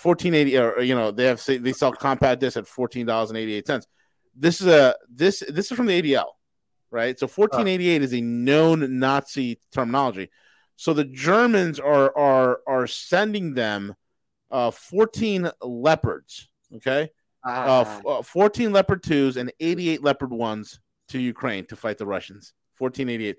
[0.00, 3.86] 1480 or you know they have they sell compact discs at $14.88
[4.34, 6.26] this is a this this is from the ADL,
[6.90, 7.18] right?
[7.18, 10.30] So 1488 is a known Nazi terminology.
[10.76, 13.94] So the Germans are are are sending them
[14.50, 17.10] uh 14 leopards, okay?
[17.44, 18.00] Ah.
[18.04, 20.78] uh, uh, 14 leopard twos and 88 leopard ones
[21.08, 22.54] to Ukraine to fight the Russians.
[22.78, 23.36] 1488.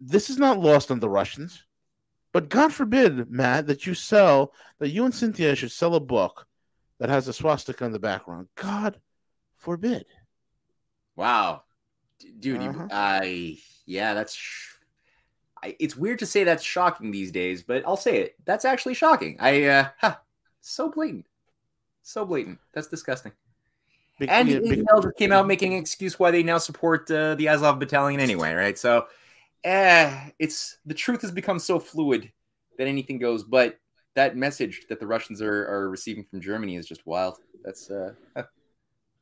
[0.00, 1.64] This is not lost on the Russians.
[2.32, 6.46] But God forbid, Matt, that you sell, that you and Cynthia should sell a book
[6.98, 8.48] that has a swastika in the background.
[8.54, 9.00] God
[9.56, 10.04] forbid.
[11.20, 11.64] Wow,
[12.18, 12.82] D- dude, Uh-huh.
[12.82, 14.34] you, I yeah, that's.
[14.34, 14.68] Sh-
[15.62, 18.36] I, it's weird to say that's shocking these days, but I'll say it.
[18.46, 19.36] That's actually shocking.
[19.38, 20.16] I uh, huh,
[20.62, 21.26] so blatant,
[22.02, 22.58] so blatant.
[22.72, 23.32] That's disgusting.
[24.18, 26.56] Be- And yeah, the be- ADL just came out making an excuse why they now
[26.56, 28.78] support uh, the Azov Battalion anyway, right?
[28.78, 29.06] So,
[29.64, 32.32] eh, it's the truth has become so fluid
[32.78, 33.44] that anything goes.
[33.44, 33.78] But
[34.14, 37.36] that message that the Russians are, are receiving from Germany is just wild.
[37.62, 38.44] That's uh, yeah.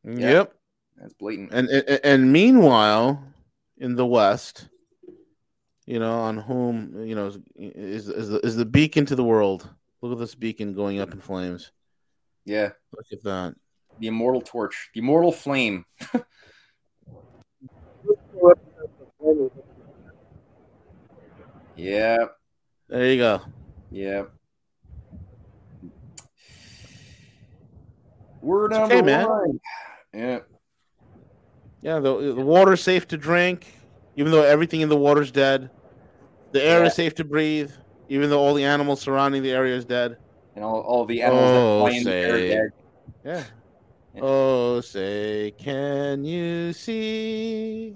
[0.04, 0.54] Yep.
[1.00, 1.52] That's blatant.
[1.52, 3.22] And, and and meanwhile,
[3.78, 4.68] in the West,
[5.86, 9.24] you know, on whom you know is is, is, the, is the beacon to the
[9.24, 9.68] world.
[10.02, 11.72] Look at this beacon going up in flames.
[12.44, 13.54] Yeah, Look at that.
[13.98, 15.84] the immortal torch, the immortal flame.
[21.76, 22.16] Yeah,
[22.88, 23.40] There you go.
[23.90, 24.24] yeah.
[28.40, 29.28] It's number okay, man.
[29.28, 29.60] one.
[30.14, 30.38] Yeah,
[31.82, 33.66] Yeah, the the water's safe to drink,
[34.16, 35.70] even though everything in the water's dead.
[36.52, 36.86] The air Yeah.
[36.86, 37.70] is safe to breathe,
[38.08, 40.16] even though all the animals surrounding the area is dead.
[40.56, 42.70] and all, all the animals Oh, that fly in the air are dead.
[43.24, 43.44] Yeah.
[44.14, 44.20] Yeah.
[44.24, 47.94] Oh, say, can you see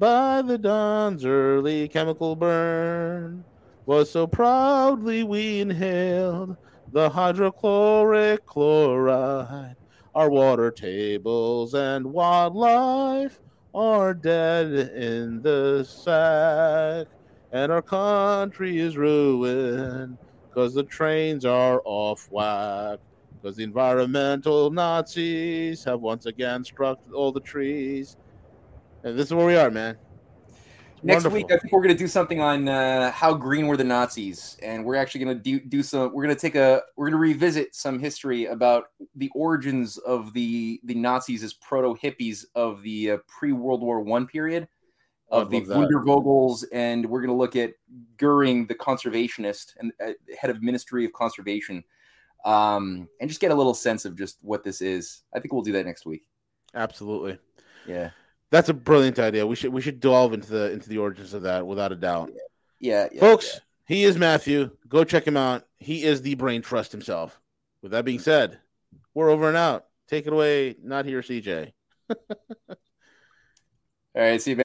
[0.00, 3.44] by the dawn's early chemical burn?
[3.86, 6.56] Was so proudly we inhaled
[6.92, 9.76] the hydrochloric chloride.
[10.14, 13.40] Our water tables and wildlife
[13.74, 17.06] are dead in the sack,
[17.52, 22.98] and our country is ruined because the trains are off whack
[23.40, 28.16] because the environmental Nazis have once again struck all the trees.
[29.02, 29.96] And this is where we are, man.
[31.02, 31.34] Next wonderful.
[31.34, 34.58] week, I think we're going to do something on uh, how green were the Nazis,
[34.62, 36.12] and we're actually going to do, do some.
[36.12, 36.82] We're going to take a.
[36.96, 38.84] We're going to revisit some history about
[39.14, 44.00] the origins of the the Nazis as proto hippies of the uh, pre World War
[44.00, 44.68] One period
[45.30, 45.76] of the that.
[45.76, 47.72] Wandervogels, and we're going to look at
[48.18, 51.82] Goering, the conservationist and uh, head of Ministry of Conservation,
[52.44, 55.22] um, and just get a little sense of just what this is.
[55.34, 56.24] I think we'll do that next week.
[56.74, 57.38] Absolutely.
[57.86, 58.10] Yeah,
[58.50, 59.46] That's a brilliant idea.
[59.46, 62.32] We should we should delve into the into the origins of that without a doubt.
[62.80, 64.70] yeah, yeah Folks, he is Matthew.
[64.88, 65.66] Go check him out.
[65.78, 67.40] He is the brain trust himself.
[67.82, 68.58] With that being said,
[69.14, 69.86] we're over and out.
[70.08, 71.72] Take it away, not here, CJ.
[72.10, 72.16] All
[74.14, 74.62] right, see you.